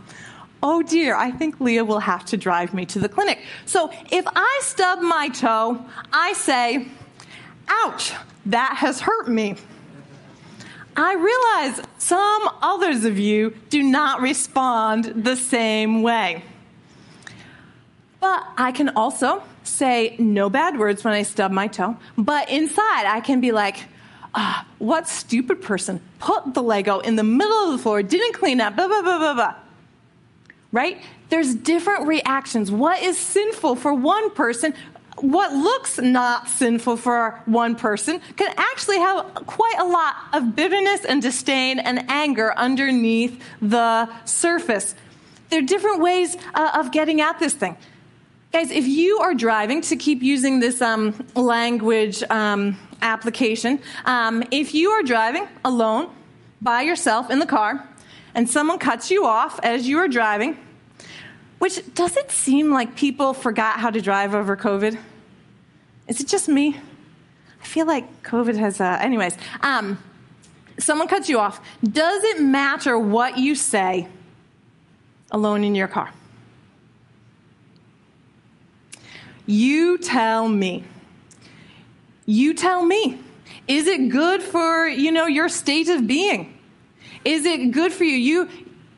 Oh 0.62 0.82
dear, 0.82 1.16
I 1.16 1.32
think 1.32 1.62
Leah 1.62 1.86
will 1.86 2.00
have 2.00 2.26
to 2.26 2.38
drive 2.38 2.74
me 2.74 2.86
to 2.88 3.00
the 3.00 3.08
clinic. 3.08 3.40
So 3.66 3.92
if 4.12 4.26
I 4.28 4.60
stub 4.64 5.00
my 5.00 5.30
toe, 5.30 5.86
I 6.12 6.34
say, 6.34 6.88
ouch, 7.68 8.14
that 8.48 8.76
has 8.78 9.00
hurt 9.00 9.30
me. 9.30 9.56
I 10.98 11.14
realize 11.14 11.88
some 11.98 12.50
others 12.62 13.06
of 13.06 13.18
you 13.18 13.56
do 13.70 13.82
not 13.82 14.20
respond 14.20 15.06
the 15.24 15.38
same 15.38 16.02
way. 16.02 16.44
But 18.20 18.46
I 18.58 18.74
can 18.74 18.90
also 18.90 19.44
say 19.64 20.18
no 20.20 20.50
bad 20.50 20.78
words 20.78 21.06
when 21.06 21.14
I 21.14 21.24
stub 21.24 21.52
my 21.52 21.68
toe, 21.68 21.96
but 22.18 22.50
inside 22.50 23.06
I 23.06 23.22
can 23.22 23.40
be 23.40 23.54
like, 23.54 23.86
ah, 24.36 24.66
what 24.78 25.08
stupid 25.08 25.62
person 25.62 26.02
put 26.20 26.54
the 26.54 26.64
Lego 26.64 27.00
in 27.00 27.16
the 27.16 27.24
middle 27.24 27.66
of 27.66 27.72
the 27.72 27.78
floor, 27.78 28.04
didn't 28.04 28.34
clean 28.34 28.62
up, 28.62 28.76
blah, 28.76 28.88
blah, 28.88 29.02
blah, 29.02 29.18
blah, 29.18 29.34
blah. 29.34 29.56
Right? 30.72 31.02
There's 31.30 31.56
different 31.56 32.08
reactions. 32.08 32.72
What 32.72 33.02
is 33.02 33.18
sinful 33.18 33.76
for 33.76 33.94
one 33.94 34.32
person 34.32 34.74
what 35.22 35.54
looks 35.54 35.98
not 35.98 36.48
sinful 36.48 36.98
for 36.98 37.42
one 37.46 37.76
person 37.76 38.22
can 38.38 38.54
actually 38.58 39.00
have 39.00 39.34
quite 39.46 39.76
a 39.78 39.86
lot 39.86 40.16
of 40.34 40.56
bitterness 40.56 41.06
and 41.06 41.22
disdain 41.22 41.80
and 41.80 42.10
anger 42.10 42.54
underneath 42.56 43.44
the 43.62 44.10
surface. 44.26 44.96
There 45.50 45.60
are 45.60 45.66
different 45.66 46.00
ways 46.00 46.38
uh, 46.54 46.72
of 46.76 46.92
getting 46.92 47.22
at 47.22 47.40
this 47.40 47.54
thing. 47.54 47.76
Guys, 48.52 48.72
if 48.72 48.88
you 48.88 49.20
are 49.20 49.36
driving, 49.36 49.80
to 49.82 49.96
keep 49.96 50.24
using 50.24 50.60
this 50.60 50.82
um, 50.82 51.14
language 51.36 52.24
um, 52.32 52.76
application, 53.00 53.80
um, 54.06 54.44
if 54.50 54.74
you 54.74 54.90
are 54.90 55.04
driving 55.04 55.48
alone 55.64 56.10
by 56.60 56.82
yourself 56.82 57.30
in 57.30 57.38
the 57.38 57.46
car 57.46 57.88
and 58.34 58.50
someone 58.50 58.80
cuts 58.80 59.12
you 59.12 59.24
off 59.24 59.60
as 59.62 59.88
you 59.88 60.00
are 60.00 60.08
driving, 60.08 60.58
which 61.60 61.94
does 61.94 62.18
it 62.18 62.32
seem 62.32 62.72
like 62.72 62.96
people 62.96 63.36
forgot 63.36 63.80
how 63.80 63.92
to 63.92 64.02
drive 64.02 64.34
over 64.34 64.58
COVID? 64.58 64.98
Is 66.08 66.20
it 66.20 66.28
just 66.28 66.50
me? 66.50 66.76
I 67.62 67.66
feel 67.66 67.86
like 67.86 68.24
COVID 68.24 68.58
has, 68.58 68.82
uh, 68.82 68.98
anyways. 69.00 69.38
Um, 69.62 70.00
someone 70.80 71.08
cuts 71.08 71.30
you 71.30 71.38
off. 71.38 71.62
Does 71.84 72.24
it 72.24 72.42
matter 72.42 72.98
what 72.98 73.38
you 73.38 73.54
say 73.54 74.08
alone 75.30 75.64
in 75.64 75.76
your 75.76 75.88
car? 75.88 76.12
You 79.50 79.98
tell 79.98 80.48
me. 80.48 80.84
You 82.28 82.54
tell 82.54 82.86
me. 82.86 83.18
Is 83.68 83.88
it 83.88 84.10
good 84.10 84.44
for, 84.44 84.88
you 84.88 85.12
know, 85.12 85.26
your 85.26 85.50
state 85.50 85.90
of 85.90 86.06
being? 86.06 86.56
Is 87.26 87.46
it 87.46 87.72
good 87.72 87.92
for 87.92 88.04
you? 88.04 88.16
You 88.16 88.50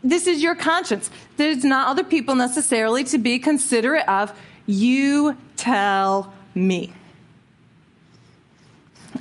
this 0.03 0.27
is 0.27 0.43
your 0.43 0.55
conscience. 0.55 1.09
There's 1.37 1.63
not 1.63 1.87
other 1.87 2.03
people 2.03 2.35
necessarily 2.35 3.05
to 3.05 3.17
be 3.17 3.39
considerate 3.39 4.05
of. 4.09 4.37
You 4.65 5.37
tell 5.55 6.33
me. 6.53 6.91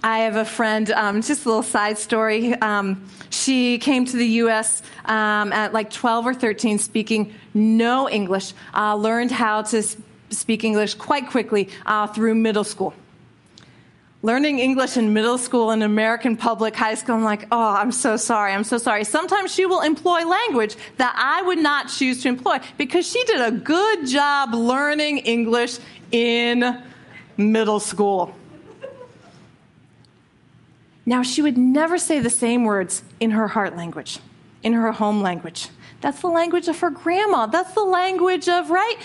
I 0.02 0.20
have 0.20 0.34
a 0.34 0.44
friend, 0.44 0.90
um, 0.90 1.22
just 1.22 1.44
a 1.44 1.48
little 1.48 1.62
side 1.62 1.98
story. 1.98 2.54
Um, 2.54 3.08
she 3.28 3.78
came 3.78 4.04
to 4.04 4.16
the 4.16 4.26
U.S. 4.26 4.82
Um, 5.04 5.52
at 5.52 5.72
like 5.72 5.90
12 5.90 6.26
or 6.26 6.34
13, 6.34 6.78
speaking 6.78 7.34
no 7.54 8.08
English, 8.08 8.52
uh, 8.74 8.96
learned 8.96 9.30
how 9.30 9.62
to 9.62 9.84
speak 10.30 10.64
English 10.64 10.94
quite 10.94 11.28
quickly 11.28 11.68
uh, 11.86 12.06
through 12.06 12.34
middle 12.34 12.64
school. 12.64 12.94
Learning 14.22 14.58
English 14.58 14.98
in 14.98 15.14
middle 15.14 15.38
school 15.38 15.70
in 15.70 15.80
American 15.80 16.36
public 16.36 16.76
high 16.76 16.94
school, 16.94 17.14
I'm 17.14 17.24
like, 17.24 17.46
oh, 17.50 17.74
I'm 17.74 17.90
so 17.90 18.18
sorry, 18.18 18.52
I'm 18.52 18.64
so 18.64 18.76
sorry. 18.76 19.04
Sometimes 19.04 19.52
she 19.52 19.64
will 19.64 19.80
employ 19.80 20.26
language 20.26 20.76
that 20.98 21.14
I 21.16 21.40
would 21.42 21.58
not 21.58 21.88
choose 21.88 22.22
to 22.22 22.28
employ 22.28 22.58
because 22.76 23.06
she 23.10 23.24
did 23.24 23.40
a 23.40 23.50
good 23.50 24.06
job 24.06 24.52
learning 24.52 25.18
English 25.18 25.78
in 26.12 26.82
middle 27.38 27.80
school. 27.80 28.34
Now, 31.06 31.22
she 31.22 31.40
would 31.40 31.56
never 31.56 31.96
say 31.96 32.20
the 32.20 32.30
same 32.30 32.64
words 32.64 33.02
in 33.20 33.30
her 33.30 33.48
heart 33.48 33.74
language, 33.74 34.18
in 34.62 34.74
her 34.74 34.92
home 34.92 35.22
language. 35.22 35.68
That's 36.02 36.20
the 36.20 36.28
language 36.28 36.68
of 36.68 36.78
her 36.80 36.90
grandma. 36.90 37.46
That's 37.46 37.72
the 37.72 37.84
language 37.84 38.48
of, 38.48 38.70
right? 38.70 38.96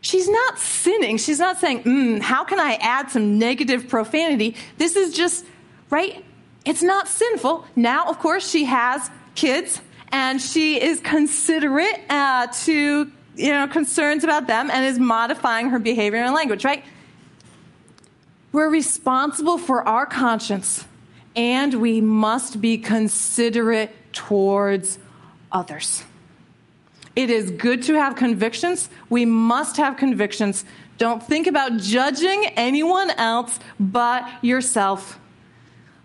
She's 0.00 0.28
not 0.28 0.58
sinning. 0.58 1.18
She's 1.18 1.38
not 1.38 1.58
saying, 1.58 1.82
mm, 1.82 2.20
how 2.20 2.44
can 2.44 2.60
I 2.60 2.74
add 2.74 3.10
some 3.10 3.38
negative 3.38 3.88
profanity? 3.88 4.54
This 4.76 4.96
is 4.96 5.14
just, 5.14 5.44
right? 5.90 6.24
It's 6.64 6.82
not 6.82 7.08
sinful. 7.08 7.64
Now, 7.74 8.06
of 8.06 8.18
course, 8.18 8.48
she 8.48 8.64
has 8.64 9.10
kids 9.34 9.80
and 10.10 10.40
she 10.40 10.80
is 10.80 11.00
considerate 11.00 12.00
uh, 12.08 12.46
to 12.64 13.10
you 13.36 13.50
know, 13.50 13.66
concerns 13.68 14.24
about 14.24 14.46
them 14.46 14.70
and 14.70 14.84
is 14.84 14.98
modifying 14.98 15.70
her 15.70 15.78
behavior 15.78 16.18
and 16.18 16.34
language, 16.34 16.64
right? 16.64 16.84
We're 18.52 18.70
responsible 18.70 19.58
for 19.58 19.86
our 19.86 20.06
conscience 20.06 20.84
and 21.36 21.74
we 21.74 22.00
must 22.00 22.60
be 22.60 22.78
considerate 22.78 23.94
towards 24.12 24.98
others. 25.52 26.02
It 27.18 27.30
is 27.30 27.50
good 27.50 27.82
to 27.82 27.94
have 27.94 28.14
convictions. 28.14 28.88
We 29.10 29.24
must 29.24 29.76
have 29.78 29.96
convictions. 29.96 30.64
Don't 30.98 31.20
think 31.20 31.48
about 31.48 31.78
judging 31.78 32.46
anyone 32.54 33.10
else 33.10 33.58
but 33.80 34.24
yourself. 34.40 35.18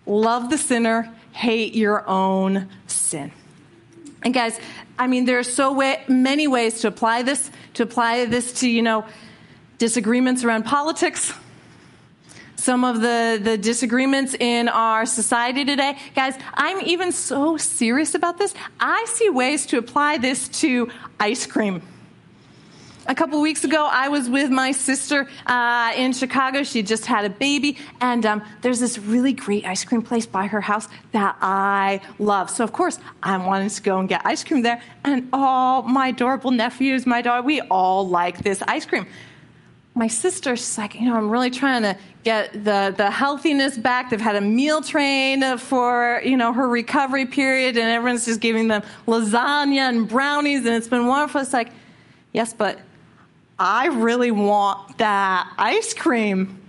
Love 0.08 0.49
the 0.49 0.58
sinner, 0.58 1.13
hate 1.32 1.76
your 1.76 2.04
own 2.10 2.67
sin. 2.88 3.32
And 4.23 4.34
guys, 4.34 4.60
I 4.97 5.06
mean, 5.06 5.26
there 5.26 5.38
are 5.38 5.43
so 5.43 5.71
way, 5.71 6.04
many 6.08 6.47
ways 6.47 6.82
to 6.82 6.88
apply 6.88 7.21
this, 7.21 7.52
to 7.76 7.84
apply 7.84 8.26
this 8.26 8.62
to, 8.62 8.67
you 8.67 8.82
know, 8.82 9.06
disagreements 9.78 10.43
around 10.43 10.63
politics, 10.63 11.32
some 12.63 12.86
of 12.86 13.02
the, 13.02 13.39
the 13.43 13.58
disagreements 13.58 14.34
in 14.34 14.69
our 14.69 15.06
society 15.06 15.65
today. 15.65 15.97
Guys, 16.15 16.36
I'm 16.54 16.80
even 16.82 17.12
so 17.12 17.58
serious 17.58 18.15
about 18.15 18.38
this. 18.38 18.54
I 18.80 19.06
see 19.10 19.30
ways 19.30 19.65
to 19.67 19.78
apply 19.78 20.19
this 20.19 20.47
to 20.62 20.89
ice 21.19 21.45
cream. 21.45 21.82
A 23.06 23.13
couple 23.13 23.41
weeks 23.41 23.65
ago, 23.65 23.86
I 23.91 24.08
was 24.08 24.30
with 24.30 24.49
my 24.49 24.71
sister 24.71 25.28
uh, 25.45 25.91
in 25.97 26.13
Chicago. 26.13 26.63
She 26.63 26.84
just 26.84 27.06
had 27.06 27.26
a 27.26 27.30
baby, 27.30 27.78
and 27.99 28.26
um, 28.26 28.41
there's 28.62 28.80
this 28.80 28.97
really 28.97 29.34
great 29.34 29.65
ice 29.65 29.84
cream 29.84 30.02
place 30.02 30.26
by 30.26 30.47
her 30.47 30.62
house 30.62 30.88
that 31.12 31.36
I 31.41 31.99
love. 32.17 32.49
So, 32.49 32.63
of 32.63 32.71
course, 32.71 32.97
I 33.21 33.36
wanted 33.45 33.71
to 33.71 33.82
go 33.82 33.99
and 33.99 34.08
get 34.08 34.21
ice 34.26 34.41
cream 34.45 34.62
there. 34.62 34.82
And 35.04 35.28
all 35.34 35.82
my 35.82 36.08
adorable 36.08 36.52
nephews, 36.52 37.06
my 37.06 37.21
daughter, 37.21 37.41
we 37.41 37.60
all 37.60 38.08
like 38.08 38.38
this 38.38 38.63
ice 38.65 38.86
cream. 38.86 39.06
My 39.95 40.08
sister, 40.08 40.56
she's 40.56 40.77
like, 40.77 40.95
you 40.95 41.06
know, 41.06 41.15
I'm 41.15 41.29
really 41.29 41.51
trying 41.51 41.84
to 41.84 41.95
get 42.23 42.51
the, 42.51 42.93
the 42.97 43.12
healthiness 43.12 43.77
back. 43.77 44.10
They've 44.10 44.19
had 44.19 44.36
a 44.36 44.41
meal 44.41 44.82
train 44.82 45.58
for, 45.60 46.19
you 46.25 46.36
know, 46.36 46.51
her 46.51 46.67
recovery 46.67 47.27
period, 47.27 47.77
and 47.77 47.88
everyone's 47.88 48.25
just 48.25 48.39
giving 48.39 48.69
them 48.69 48.82
lasagna 49.08 49.89
and 49.89 50.08
brownies, 50.08 50.65
and 50.65 50.75
it's 50.75 50.88
been 50.88 51.06
wonderful. 51.06 51.41
It's 51.41 51.53
like, 51.53 51.69
yes, 52.32 52.53
but 52.53 52.79
I 53.60 53.88
really 53.88 54.32
want 54.32 54.97
that 54.97 55.53
ice 55.60 55.93
cream. 55.93 56.60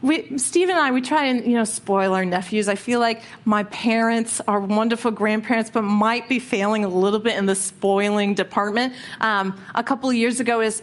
We, 0.00 0.38
Steve 0.38 0.68
and 0.68 0.78
I, 0.78 0.90
we 0.90 1.00
try 1.00 1.26
and 1.26 1.44
you 1.44 1.54
know 1.54 1.64
spoil 1.64 2.14
our 2.14 2.24
nephews. 2.24 2.66
I 2.68 2.76
feel 2.76 2.98
like 2.98 3.22
my 3.44 3.64
parents 3.64 4.40
are 4.48 4.58
wonderful 4.58 5.10
grandparents, 5.10 5.70
but 5.70 5.82
might 5.82 6.28
be 6.28 6.38
failing 6.38 6.84
a 6.84 6.88
little 6.88 7.20
bit 7.20 7.36
in 7.36 7.46
the 7.46 7.54
spoiling 7.54 8.34
department. 8.34 8.94
Um, 9.20 9.60
a 9.74 9.84
couple 9.84 10.08
of 10.08 10.16
years 10.16 10.40
ago, 10.40 10.60
is 10.60 10.82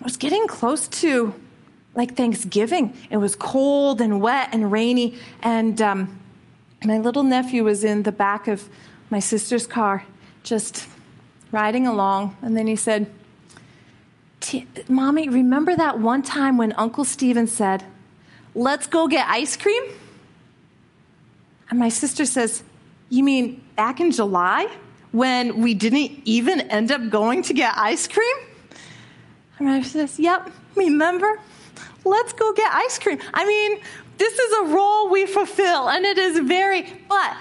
I 0.00 0.04
was 0.04 0.16
getting 0.16 0.46
close 0.46 0.88
to 0.88 1.34
like 1.94 2.16
Thanksgiving. 2.16 2.96
It 3.10 3.16
was 3.16 3.34
cold 3.34 4.00
and 4.00 4.20
wet 4.20 4.50
and 4.52 4.70
rainy, 4.70 5.18
and 5.42 5.80
um, 5.82 6.20
my 6.84 6.98
little 6.98 7.24
nephew 7.24 7.64
was 7.64 7.82
in 7.82 8.04
the 8.04 8.12
back 8.12 8.46
of 8.46 8.68
my 9.10 9.18
sister's 9.18 9.66
car, 9.66 10.04
just 10.44 10.86
riding 11.50 11.86
along, 11.86 12.36
and 12.42 12.56
then 12.56 12.66
he 12.66 12.76
said 12.76 13.10
Mommy, 14.88 15.28
remember 15.28 15.74
that 15.76 15.98
one 15.98 16.22
time 16.22 16.56
when 16.56 16.72
Uncle 16.72 17.04
Steven 17.04 17.46
said, 17.46 17.84
Let's 18.54 18.86
go 18.86 19.08
get 19.08 19.28
ice 19.28 19.56
cream? 19.56 19.82
And 21.70 21.78
my 21.78 21.88
sister 21.88 22.24
says, 22.24 22.62
You 23.10 23.24
mean 23.24 23.62
back 23.76 24.00
in 24.00 24.10
July 24.10 24.68
when 25.12 25.60
we 25.60 25.74
didn't 25.74 26.22
even 26.24 26.60
end 26.62 26.92
up 26.92 27.10
going 27.10 27.42
to 27.42 27.52
get 27.52 27.76
ice 27.76 28.06
cream? 28.06 28.36
And 29.58 29.68
my 29.68 29.82
sister 29.82 30.06
says, 30.06 30.18
Yep, 30.18 30.50
remember? 30.74 31.40
Let's 32.04 32.32
go 32.32 32.52
get 32.52 32.72
ice 32.72 32.98
cream. 32.98 33.18
I 33.34 33.46
mean, 33.46 33.80
this 34.18 34.38
is 34.38 34.52
a 34.58 34.64
role 34.74 35.10
we 35.10 35.26
fulfill, 35.26 35.88
and 35.88 36.04
it 36.04 36.18
is 36.18 36.38
very, 36.40 36.86
but 37.08 37.36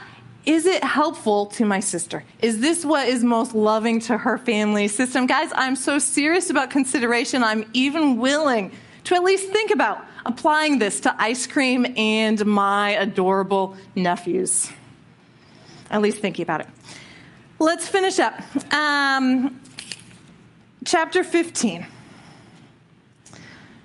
is 0.45 0.65
it 0.65 0.84
helpful 0.84 1.47
to 1.47 1.65
my 1.65 1.80
sister? 1.80 2.23
Is 2.41 2.60
this 2.60 2.86
what 2.86 3.08
is 3.08 3.23
most 3.23 3.53
loving 3.53 3.99
to 4.01 4.17
her 4.17 4.38
family 4.38 4.88
system? 4.88 5.25
Guys, 5.25 5.49
I'm 5.56 5.75
so 5.75 5.99
serious 5.99 6.49
about 6.49 6.69
consideration, 6.69 7.43
I'm 7.43 7.69
even 7.73 8.17
willing 8.17 8.71
to 9.06 9.15
at 9.15 9.23
least 9.23 9.49
think 9.49 9.71
about 9.71 10.03
applying 10.25 10.80
this 10.80 10.99
to 11.01 11.15
ice 11.21 11.47
cream 11.47 11.86
and 11.97 12.45
my 12.45 12.91
adorable 12.91 13.75
nephews. 13.95 14.71
At 15.89 16.01
least 16.01 16.19
thinking 16.19 16.43
about 16.43 16.62
it. 16.62 16.67
Let's 17.60 17.88
finish 17.88 18.19
up. 18.19 18.39
Um, 18.73 19.60
chapter 20.86 21.23
15. 21.23 21.88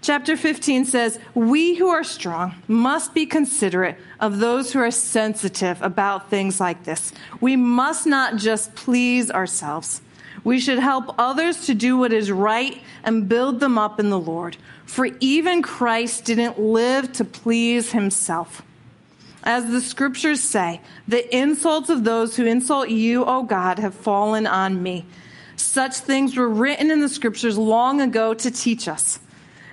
Chapter 0.03 0.37
15 0.37 0.85
says, 0.85 1.21
We 1.33 1.77
who 1.77 1.87
are 1.87 2.03
strong 2.03 2.57
must 2.67 3.15
be 3.15 3.25
considerate 3.25 3.97
of 4.19 4.41
those 4.41 4.73
who 4.73 4.81
are 4.81 4.91
sensitive 4.91 5.81
about 5.81 6.29
things 6.29 6.59
like 6.59 6.83
this. 6.83 7.13
We 7.41 7.55
must 7.55 8.05
not 8.05 8.35
just 8.35 8.75
please 8.75 9.31
ourselves. 9.31 10.03
We 10.43 10.59
should 10.59 10.81
help 10.81 11.15
others 11.19 11.67
to 11.67 11.75
do 11.75 11.97
what 11.97 12.13
is 12.13 12.33
right 12.33 12.83
and 13.05 13.29
build 13.29 13.61
them 13.61 13.79
up 13.79 14.01
in 14.01 14.11
the 14.11 14.19
Lord. 14.19 14.57
For 14.87 15.07
even 15.21 15.63
Christ 15.63 16.25
didn't 16.25 16.59
live 16.59 17.13
to 17.13 17.25
please 17.25 17.93
himself. 17.93 18.61
As 19.45 19.71
the 19.71 19.81
scriptures 19.81 20.41
say, 20.41 20.81
the 21.07 21.33
insults 21.33 21.91
of 21.91 22.03
those 22.03 22.37
who 22.37 22.45
insult 22.45 22.89
you, 22.89 23.25
O 23.25 23.45
God, 23.45 23.79
have 23.79 23.95
fallen 23.95 24.49
on 24.49 24.83
me. 24.83 25.07
Such 25.55 25.95
things 25.99 26.37
were 26.37 26.49
written 26.49 26.91
in 26.91 27.01
the 27.01 27.09
scriptures 27.09 27.57
long 27.57 28.01
ago 28.01 28.35
to 28.35 28.51
teach 28.51 28.89
us 28.89 29.21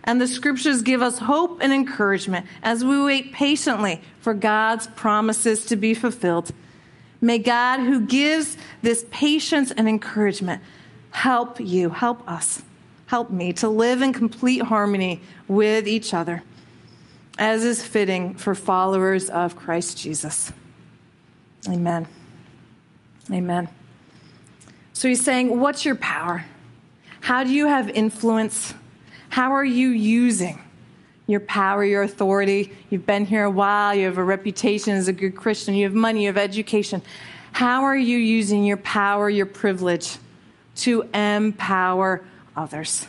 and 0.04 0.20
the 0.20 0.28
scriptures 0.28 0.82
give 0.82 1.02
us 1.02 1.20
hope 1.20 1.60
and 1.62 1.74
encouragement 1.74 2.46
as 2.64 2.84
we 2.84 3.02
wait 3.02 3.34
patiently 3.34 4.02
for 4.22 4.34
God's 4.34 4.88
promises 4.88 5.66
to 5.68 5.76
be 5.76 5.94
fulfilled. 5.94 6.52
May 7.22 7.40
God, 7.40 7.80
who 7.80 8.02
gives 8.02 8.58
this 8.82 9.06
patience 9.12 9.72
and 9.72 9.90
encouragement, 9.90 10.62
help 11.12 11.60
you, 11.60 11.90
help 11.90 12.28
us, 12.30 12.62
help 13.08 13.30
me 13.30 13.54
to 13.54 13.68
live 13.68 14.02
in 14.02 14.14
complete 14.14 14.62
harmony 14.62 15.22
with 15.48 15.88
each 15.88 16.14
other, 16.14 16.44
as 17.38 17.64
is 17.64 17.84
fitting 17.84 18.36
for 18.36 18.56
followers 18.56 19.30
of 19.30 19.56
Christ 19.56 19.98
Jesus. 19.98 20.54
Amen. 21.68 22.08
Amen. 23.32 23.68
So 24.94 25.08
he's 25.08 25.24
saying, 25.24 25.60
What's 25.60 25.86
your 25.86 25.96
power? 25.96 26.46
How 27.22 27.44
do 27.44 27.54
you 27.54 27.68
have 27.68 27.90
influence? 27.90 28.74
How 29.30 29.52
are 29.54 29.66
you 29.66 29.90
using 29.90 30.60
your 31.28 31.40
power, 31.40 31.86
your 31.86 32.04
authority? 32.04 32.76
You've 32.90 33.06
been 33.06 33.26
here 33.26 33.44
a 33.44 33.52
while, 33.52 33.94
you 33.94 34.06
have 34.06 34.18
a 34.18 34.24
reputation 34.24 34.96
as 34.96 35.08
a 35.08 35.14
good 35.14 35.36
Christian, 35.36 35.76
you 35.76 35.86
have 35.86 35.94
money, 35.94 36.24
you 36.24 36.28
have 36.28 36.38
education. 36.38 37.02
How 37.52 37.84
are 37.84 37.98
you 37.98 38.18
using 38.18 38.64
your 38.66 38.78
power, 38.78 39.30
your 39.30 39.46
privilege 39.46 40.18
to 40.78 41.04
empower 41.14 42.24
others? 42.56 43.08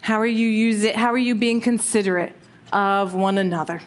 How 0.00 0.20
are 0.20 0.26
you 0.26 0.48
using 0.48 0.94
how 0.94 1.12
are 1.12 1.18
you 1.18 1.34
being 1.34 1.60
considerate 1.60 2.34
of 2.72 3.14
one 3.14 3.38
another? 3.38 3.82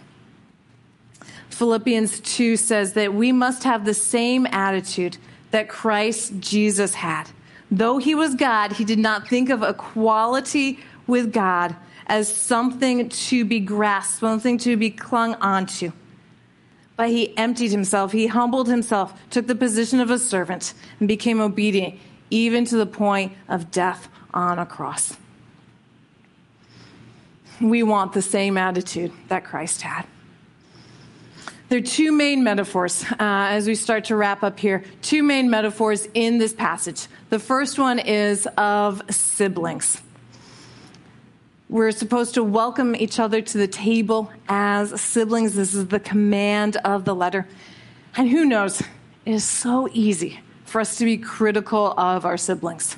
Philippians 1.50 2.20
2 2.20 2.58
says 2.58 2.94
that 2.94 3.14
we 3.14 3.32
must 3.32 3.64
have 3.64 3.86
the 3.86 3.94
same 3.94 4.46
attitude 4.48 5.18
that 5.52 5.70
Christ 5.70 6.34
Jesus 6.40 6.96
had. 6.96 7.30
Though 7.72 7.98
he 7.98 8.14
was 8.14 8.36
God, 8.36 8.74
he 8.74 8.84
did 8.84 9.00
not 9.00 9.28
think 9.28 9.50
of 9.50 9.64
equality 9.64 10.80
with 11.08 11.32
God 11.34 11.76
as 12.08 12.34
something 12.34 13.10
to 13.10 13.46
be 13.46 13.60
grasped, 13.60 14.20
something 14.20 14.58
to 14.60 14.78
be 14.78 14.90
clung 14.90 15.36
onto. 15.36 15.92
But 16.96 17.10
he 17.10 17.38
emptied 17.38 17.72
himself, 17.72 18.12
he 18.12 18.28
humbled 18.28 18.68
himself, 18.68 19.14
took 19.30 19.48
the 19.48 19.56
position 19.56 20.00
of 20.00 20.10
a 20.10 20.20
servant, 20.20 20.74
and 21.00 21.08
became 21.08 21.42
obedient, 21.42 22.00
even 22.30 22.66
to 22.66 22.78
the 22.78 22.86
point 22.86 23.34
of 23.50 23.72
death 23.72 24.08
on 24.34 24.60
a 24.60 24.66
cross. 24.66 25.18
We 27.60 27.84
want 27.84 28.14
the 28.14 28.22
same 28.22 28.58
attitude 28.58 29.12
that 29.28 29.46
Christ 29.46 29.82
had. 29.82 30.06
There 31.68 31.80
are 31.80 31.82
two 31.82 32.12
main 32.12 32.44
metaphors 32.44 33.04
uh, 33.04 33.16
as 33.20 33.66
we 33.66 33.76
start 33.76 34.06
to 34.06 34.16
wrap 34.16 34.44
up 34.44 34.60
here. 34.60 34.84
Two 35.02 35.24
main 35.24 35.50
metaphors 35.50 36.08
in 36.14 36.38
this 36.38 36.54
passage. 36.54 37.08
The 37.30 37.40
first 37.40 37.80
one 37.80 37.98
is 37.98 38.48
of 38.58 39.02
siblings. 39.10 40.02
We're 41.68 41.92
supposed 41.92 42.36
to 42.36 42.44
welcome 42.44 42.96
each 42.96 43.20
other 43.20 43.42
to 43.42 43.58
the 43.58 43.68
table 43.68 44.32
as 44.48 45.02
siblings. 45.02 45.56
This 45.56 45.74
is 45.74 45.88
the 45.88 46.00
command 46.00 46.78
of 46.78 47.06
the 47.06 47.16
letter. 47.16 47.48
And 48.16 48.30
who 48.30 48.46
knows, 48.46 48.82
it 49.26 49.34
is 49.34 49.44
so 49.44 49.90
easy 49.92 50.40
for 50.66 50.80
us 50.80 50.98
to 50.98 51.06
be 51.06 51.18
critical 51.18 51.94
of 51.98 52.24
our 52.24 52.38
siblings. 52.38 52.98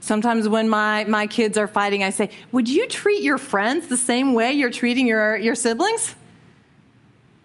Sometimes 0.00 0.48
when 0.48 0.68
my, 0.68 1.04
my 1.04 1.26
kids 1.26 1.58
are 1.58 1.66
fighting, 1.66 2.02
I 2.02 2.10
say, 2.10 2.30
Would 2.52 2.68
you 2.68 2.86
treat 2.88 3.22
your 3.22 3.38
friends 3.38 3.88
the 3.88 3.96
same 3.96 4.32
way 4.34 4.52
you're 4.52 4.70
treating 4.70 5.06
your, 5.06 5.36
your 5.36 5.54
siblings? 5.54 6.14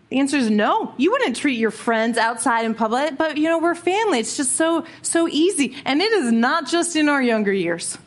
The 0.10 0.20
answer 0.20 0.38
is 0.38 0.50
no. 0.50 0.94
You 0.98 1.12
wouldn't 1.12 1.36
treat 1.36 1.60
your 1.60 1.72
friends 1.72 2.18
outside 2.18 2.66
in 2.66 2.74
public, 2.74 3.18
but 3.18 3.38
you 3.38 3.44
know, 3.44 3.60
we're 3.60 3.76
family. 3.76 4.20
It's 4.20 4.38
just 4.38 4.54
so, 4.54 4.86
so 5.02 5.28
easy. 5.28 5.76
And 5.86 6.02
it 6.02 6.12
is 6.12 6.32
not 6.32 6.68
just 6.68 6.96
in 6.96 7.08
our 7.08 7.22
younger 7.22 7.54
years. 7.54 7.98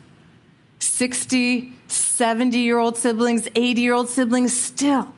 60, 0.93 1.73
70 1.87 2.59
year 2.59 2.77
old 2.77 2.97
siblings, 2.97 3.47
80 3.55 3.81
year 3.81 3.95
old 3.95 4.09
siblings 4.09 4.55
still 4.55 5.11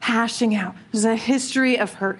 hashing 0.00 0.52
out. 0.56 0.74
There's 0.90 1.04
a 1.04 1.14
history 1.14 1.78
of 1.78 1.94
hurt. 1.94 2.18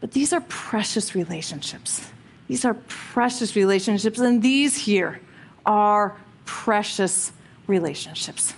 But 0.00 0.10
these 0.10 0.32
are 0.32 0.40
precious 0.48 1.14
relationships. 1.14 2.10
These 2.48 2.64
are 2.64 2.74
precious 2.88 3.54
relationships, 3.54 4.18
and 4.18 4.42
these 4.42 4.76
here 4.76 5.20
are 5.64 6.16
precious 6.46 7.30
relationships. 7.68 8.54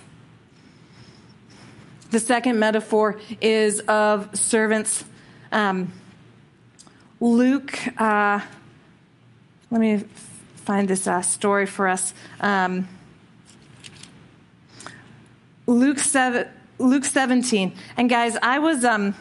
The 2.09 2.19
second 2.19 2.57
metaphor 2.57 3.19
is 3.39 3.81
of 3.81 4.35
servants. 4.35 5.03
Um, 5.51 5.93
Luke, 7.19 7.77
uh, 8.01 8.39
let 9.69 9.79
me 9.79 10.03
find 10.65 10.87
this 10.87 11.05
uh, 11.05 11.21
story 11.21 11.67
for 11.67 11.87
us. 11.87 12.13
Um, 12.41 12.87
Luke, 15.67 15.99
seven, 15.99 16.47
Luke 16.79 17.05
17. 17.05 17.71
And 17.97 18.09
guys, 18.09 18.35
I 18.41 18.57
was, 18.57 18.83
um, 18.83 19.13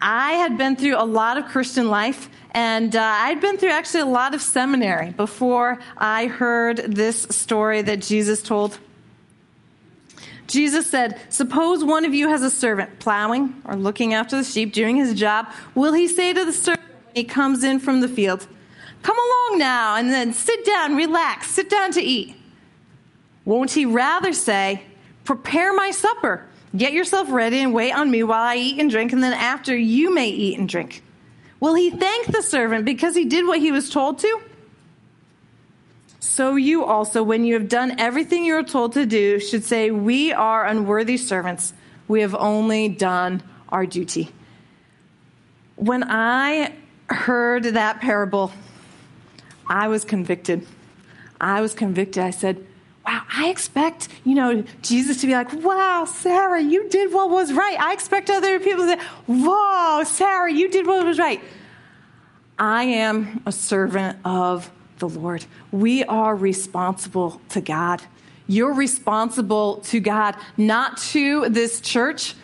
I 0.00 0.34
had 0.34 0.56
been 0.56 0.76
through 0.76 0.96
a 0.96 1.04
lot 1.04 1.38
of 1.38 1.46
Christian 1.46 1.88
life, 1.88 2.30
and 2.52 2.94
uh, 2.94 3.02
I'd 3.02 3.40
been 3.40 3.58
through 3.58 3.70
actually 3.70 4.02
a 4.02 4.06
lot 4.06 4.32
of 4.32 4.40
seminary 4.40 5.10
before 5.10 5.80
I 5.96 6.26
heard 6.26 6.76
this 6.78 7.22
story 7.22 7.82
that 7.82 8.00
Jesus 8.00 8.42
told. 8.42 8.78
Jesus 10.46 10.88
said, 10.88 11.20
Suppose 11.28 11.82
one 11.82 12.04
of 12.04 12.14
you 12.14 12.28
has 12.28 12.42
a 12.42 12.50
servant 12.50 13.00
plowing 13.00 13.60
or 13.64 13.74
looking 13.74 14.14
after 14.14 14.36
the 14.36 14.44
sheep, 14.44 14.72
doing 14.72 14.94
his 14.94 15.14
job. 15.14 15.48
Will 15.74 15.92
he 15.92 16.06
say 16.06 16.32
to 16.32 16.44
the 16.44 16.52
servant 16.52 16.86
when 17.06 17.14
he 17.16 17.24
comes 17.24 17.64
in 17.64 17.80
from 17.80 18.00
the 18.00 18.08
field, 18.08 18.46
Come 19.02 19.16
along 19.16 19.58
now, 19.58 19.96
and 19.96 20.10
then 20.10 20.32
sit 20.32 20.64
down, 20.64 20.96
relax, 20.96 21.50
sit 21.50 21.70
down 21.70 21.92
to 21.92 22.02
eat? 22.02 22.34
Won't 23.44 23.72
he 23.72 23.86
rather 23.86 24.32
say, 24.32 24.82
Prepare 25.24 25.72
my 25.72 25.90
supper, 25.90 26.46
get 26.76 26.92
yourself 26.92 27.30
ready, 27.30 27.58
and 27.58 27.74
wait 27.74 27.92
on 27.92 28.10
me 28.10 28.22
while 28.22 28.42
I 28.42 28.56
eat 28.56 28.78
and 28.78 28.90
drink, 28.90 29.12
and 29.12 29.22
then 29.22 29.32
after 29.32 29.76
you 29.76 30.14
may 30.14 30.28
eat 30.28 30.58
and 30.58 30.68
drink? 30.68 31.02
Will 31.58 31.74
he 31.74 31.90
thank 31.90 32.26
the 32.26 32.42
servant 32.42 32.84
because 32.84 33.14
he 33.14 33.24
did 33.24 33.46
what 33.46 33.58
he 33.58 33.72
was 33.72 33.90
told 33.90 34.18
to? 34.20 34.40
So 36.20 36.56
you 36.56 36.84
also, 36.84 37.22
when 37.22 37.44
you 37.44 37.54
have 37.54 37.68
done 37.68 37.98
everything 37.98 38.44
you 38.44 38.56
are 38.56 38.62
told 38.62 38.92
to 38.92 39.06
do, 39.06 39.40
should 39.40 39.64
say, 39.64 39.90
We 39.90 40.32
are 40.32 40.66
unworthy 40.66 41.16
servants. 41.16 41.72
We 42.08 42.20
have 42.20 42.34
only 42.34 42.88
done 42.88 43.42
our 43.68 43.86
duty. 43.86 44.30
When 45.76 46.04
I 46.04 46.74
heard 47.08 47.64
that 47.64 48.00
parable, 48.00 48.52
I 49.68 49.88
was 49.88 50.04
convicted. 50.04 50.66
I 51.40 51.60
was 51.60 51.74
convicted. 51.74 52.22
I 52.22 52.30
said, 52.30 52.64
Wow, 53.04 53.22
I 53.32 53.48
expect, 53.50 54.08
you 54.24 54.34
know, 54.34 54.64
Jesus 54.82 55.20
to 55.20 55.26
be 55.26 55.32
like, 55.32 55.52
Wow, 55.52 56.06
Sarah, 56.06 56.60
you 56.60 56.88
did 56.88 57.12
what 57.12 57.30
was 57.30 57.52
right. 57.52 57.78
I 57.78 57.92
expect 57.92 58.30
other 58.30 58.58
people 58.58 58.84
to 58.84 58.98
say, 58.98 59.06
Whoa, 59.26 60.04
Sarah, 60.04 60.52
you 60.52 60.70
did 60.70 60.86
what 60.86 61.04
was 61.04 61.18
right. 61.18 61.40
I 62.58 62.84
am 62.84 63.42
a 63.44 63.52
servant 63.52 64.18
of 64.24 64.70
the 64.98 65.08
Lord. 65.08 65.44
We 65.70 66.04
are 66.04 66.34
responsible 66.34 67.40
to 67.50 67.60
God. 67.60 68.02
You're 68.46 68.72
responsible 68.72 69.78
to 69.78 70.00
God, 70.00 70.36
not 70.56 70.98
to 70.98 71.48
this 71.48 71.80
church. 71.80 72.34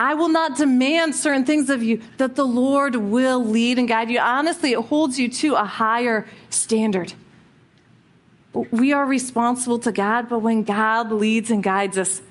I 0.00 0.14
will 0.14 0.28
not 0.28 0.56
demand 0.56 1.16
certain 1.16 1.44
things 1.44 1.68
of 1.68 1.82
you 1.82 2.00
that 2.18 2.36
the 2.36 2.46
Lord 2.46 2.94
will 2.94 3.44
lead 3.44 3.80
and 3.80 3.88
guide 3.88 4.10
you. 4.10 4.20
Honestly, 4.20 4.70
it 4.72 4.80
holds 4.80 5.18
you 5.18 5.28
to 5.28 5.56
a 5.56 5.64
higher 5.64 6.28
standard. 6.50 7.12
We 8.52 8.92
are 8.92 9.04
responsible 9.04 9.80
to 9.80 9.90
God, 9.90 10.28
but 10.28 10.38
when 10.38 10.62
God 10.62 11.10
leads 11.10 11.50
and 11.50 11.64
guides 11.64 11.98
us, 11.98 12.22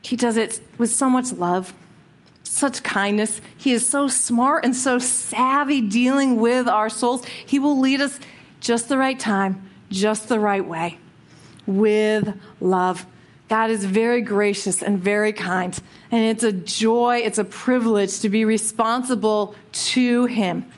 He 0.00 0.14
does 0.14 0.36
it 0.36 0.60
with 0.78 0.92
so 0.92 1.10
much 1.10 1.32
love, 1.32 1.74
such 2.44 2.84
kindness. 2.84 3.40
He 3.56 3.72
is 3.72 3.86
so 3.86 4.06
smart 4.06 4.64
and 4.64 4.74
so 4.74 5.00
savvy 5.00 5.80
dealing 5.80 6.36
with 6.36 6.68
our 6.68 6.88
souls. 6.88 7.26
He 7.44 7.58
will 7.58 7.80
lead 7.80 8.00
us 8.00 8.20
just 8.60 8.88
the 8.88 8.96
right 8.96 9.18
time, 9.18 9.68
just 9.90 10.28
the 10.28 10.38
right 10.38 10.64
way, 10.64 10.98
with 11.66 12.32
love. 12.60 13.06
God 13.48 13.70
is 13.70 13.84
very 13.84 14.22
gracious 14.22 14.82
and 14.82 15.00
very 15.00 15.32
kind. 15.32 15.78
And 16.10 16.24
it's 16.24 16.44
a 16.44 16.52
joy, 16.52 17.22
it's 17.24 17.38
a 17.38 17.44
privilege 17.44 18.20
to 18.20 18.28
be 18.28 18.44
responsible 18.44 19.54
to 19.72 20.26
Him. 20.26 20.70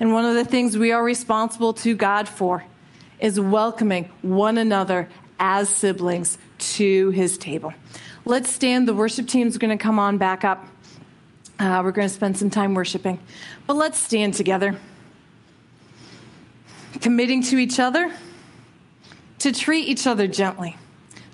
And 0.00 0.12
one 0.12 0.24
of 0.24 0.34
the 0.34 0.44
things 0.44 0.76
we 0.76 0.92
are 0.92 1.02
responsible 1.02 1.72
to 1.74 1.94
God 1.94 2.28
for 2.28 2.64
is 3.20 3.38
welcoming 3.38 4.10
one 4.22 4.58
another 4.58 5.08
as 5.38 5.68
siblings 5.68 6.38
to 6.58 7.10
His 7.10 7.38
table. 7.38 7.72
Let's 8.24 8.50
stand. 8.50 8.86
The 8.86 8.94
worship 8.94 9.28
team 9.28 9.48
is 9.48 9.58
going 9.58 9.76
to 9.76 9.82
come 9.82 9.98
on 9.98 10.18
back 10.18 10.44
up. 10.44 10.66
Uh, 11.58 11.80
we're 11.84 11.92
going 11.92 12.08
to 12.08 12.14
spend 12.14 12.36
some 12.36 12.50
time 12.50 12.74
worshiping. 12.74 13.18
But 13.66 13.74
let's 13.74 13.98
stand 13.98 14.34
together 14.34 14.78
committing 17.00 17.42
to 17.44 17.58
each 17.58 17.78
other, 17.78 18.12
to 19.38 19.52
treat 19.52 19.86
each 19.88 20.06
other 20.06 20.26
gently, 20.26 20.76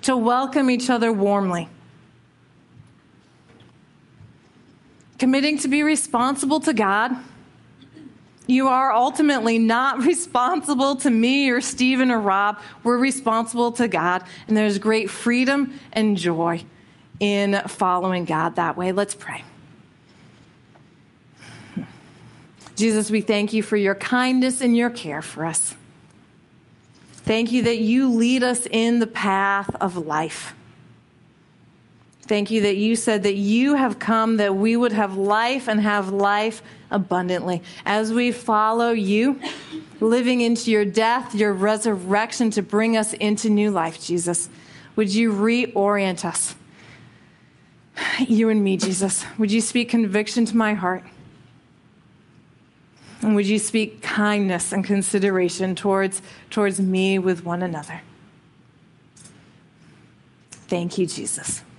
to 0.03 0.15
welcome 0.15 0.69
each 0.69 0.89
other 0.89 1.11
warmly, 1.11 1.67
committing 5.17 5.57
to 5.59 5.67
be 5.67 5.83
responsible 5.83 6.59
to 6.61 6.73
God. 6.73 7.15
You 8.47 8.67
are 8.67 8.91
ultimately 8.91 9.57
not 9.57 9.99
responsible 10.05 10.95
to 10.97 11.09
me 11.09 11.49
or 11.49 11.61
Stephen 11.61 12.11
or 12.11 12.19
Rob. 12.19 12.59
We're 12.83 12.97
responsible 12.97 13.71
to 13.73 13.87
God, 13.87 14.23
and 14.47 14.55
there's 14.55 14.77
great 14.77 15.09
freedom 15.09 15.79
and 15.93 16.17
joy 16.17 16.63
in 17.19 17.61
following 17.67 18.25
God 18.25 18.55
that 18.55 18.77
way. 18.77 18.91
Let's 18.91 19.15
pray. 19.15 19.43
Jesus, 22.75 23.09
we 23.09 23.21
thank 23.21 23.53
you 23.53 23.63
for 23.63 23.77
your 23.77 23.95
kindness 23.95 24.59
and 24.59 24.75
your 24.75 24.89
care 24.89 25.21
for 25.21 25.45
us. 25.45 25.75
Thank 27.13 27.51
you 27.51 27.63
that 27.63 27.79
you 27.79 28.11
lead 28.11 28.43
us 28.43 28.67
in 28.69 28.99
the 28.99 29.07
path 29.07 29.73
of 29.79 29.97
life. 29.97 30.53
Thank 32.27 32.49
you 32.49 32.61
that 32.61 32.75
you 32.75 32.95
said 32.95 33.23
that 33.23 33.35
you 33.35 33.75
have 33.75 33.99
come 33.99 34.37
that 34.37 34.55
we 34.55 34.75
would 34.75 34.93
have 34.93 35.15
life 35.15 35.67
and 35.67 35.79
have 35.79 36.09
life 36.09 36.63
abundantly. 36.89 37.61
As 37.85 38.11
we 38.11 38.31
follow 38.31 38.91
you, 38.91 39.39
living 39.99 40.41
into 40.41 40.71
your 40.71 40.85
death, 40.85 41.35
your 41.35 41.53
resurrection 41.53 42.49
to 42.51 42.63
bring 42.63 42.97
us 42.97 43.13
into 43.13 43.49
new 43.49 43.69
life, 43.69 44.03
Jesus, 44.03 44.49
would 44.95 45.13
you 45.13 45.31
reorient 45.31 46.25
us? 46.25 46.55
You 48.19 48.49
and 48.49 48.63
me, 48.63 48.77
Jesus. 48.77 49.23
Would 49.37 49.51
you 49.51 49.61
speak 49.61 49.89
conviction 49.89 50.45
to 50.45 50.57
my 50.57 50.73
heart? 50.73 51.03
And 53.21 53.35
would 53.35 53.47
you 53.47 53.59
speak 53.59 54.01
kindness 54.01 54.71
and 54.71 54.83
consideration 54.83 55.75
towards, 55.75 56.21
towards 56.49 56.79
me 56.79 57.19
with 57.19 57.45
one 57.45 57.61
another? 57.61 58.01
Thank 60.51 60.97
you, 60.97 61.05
Jesus. 61.05 61.61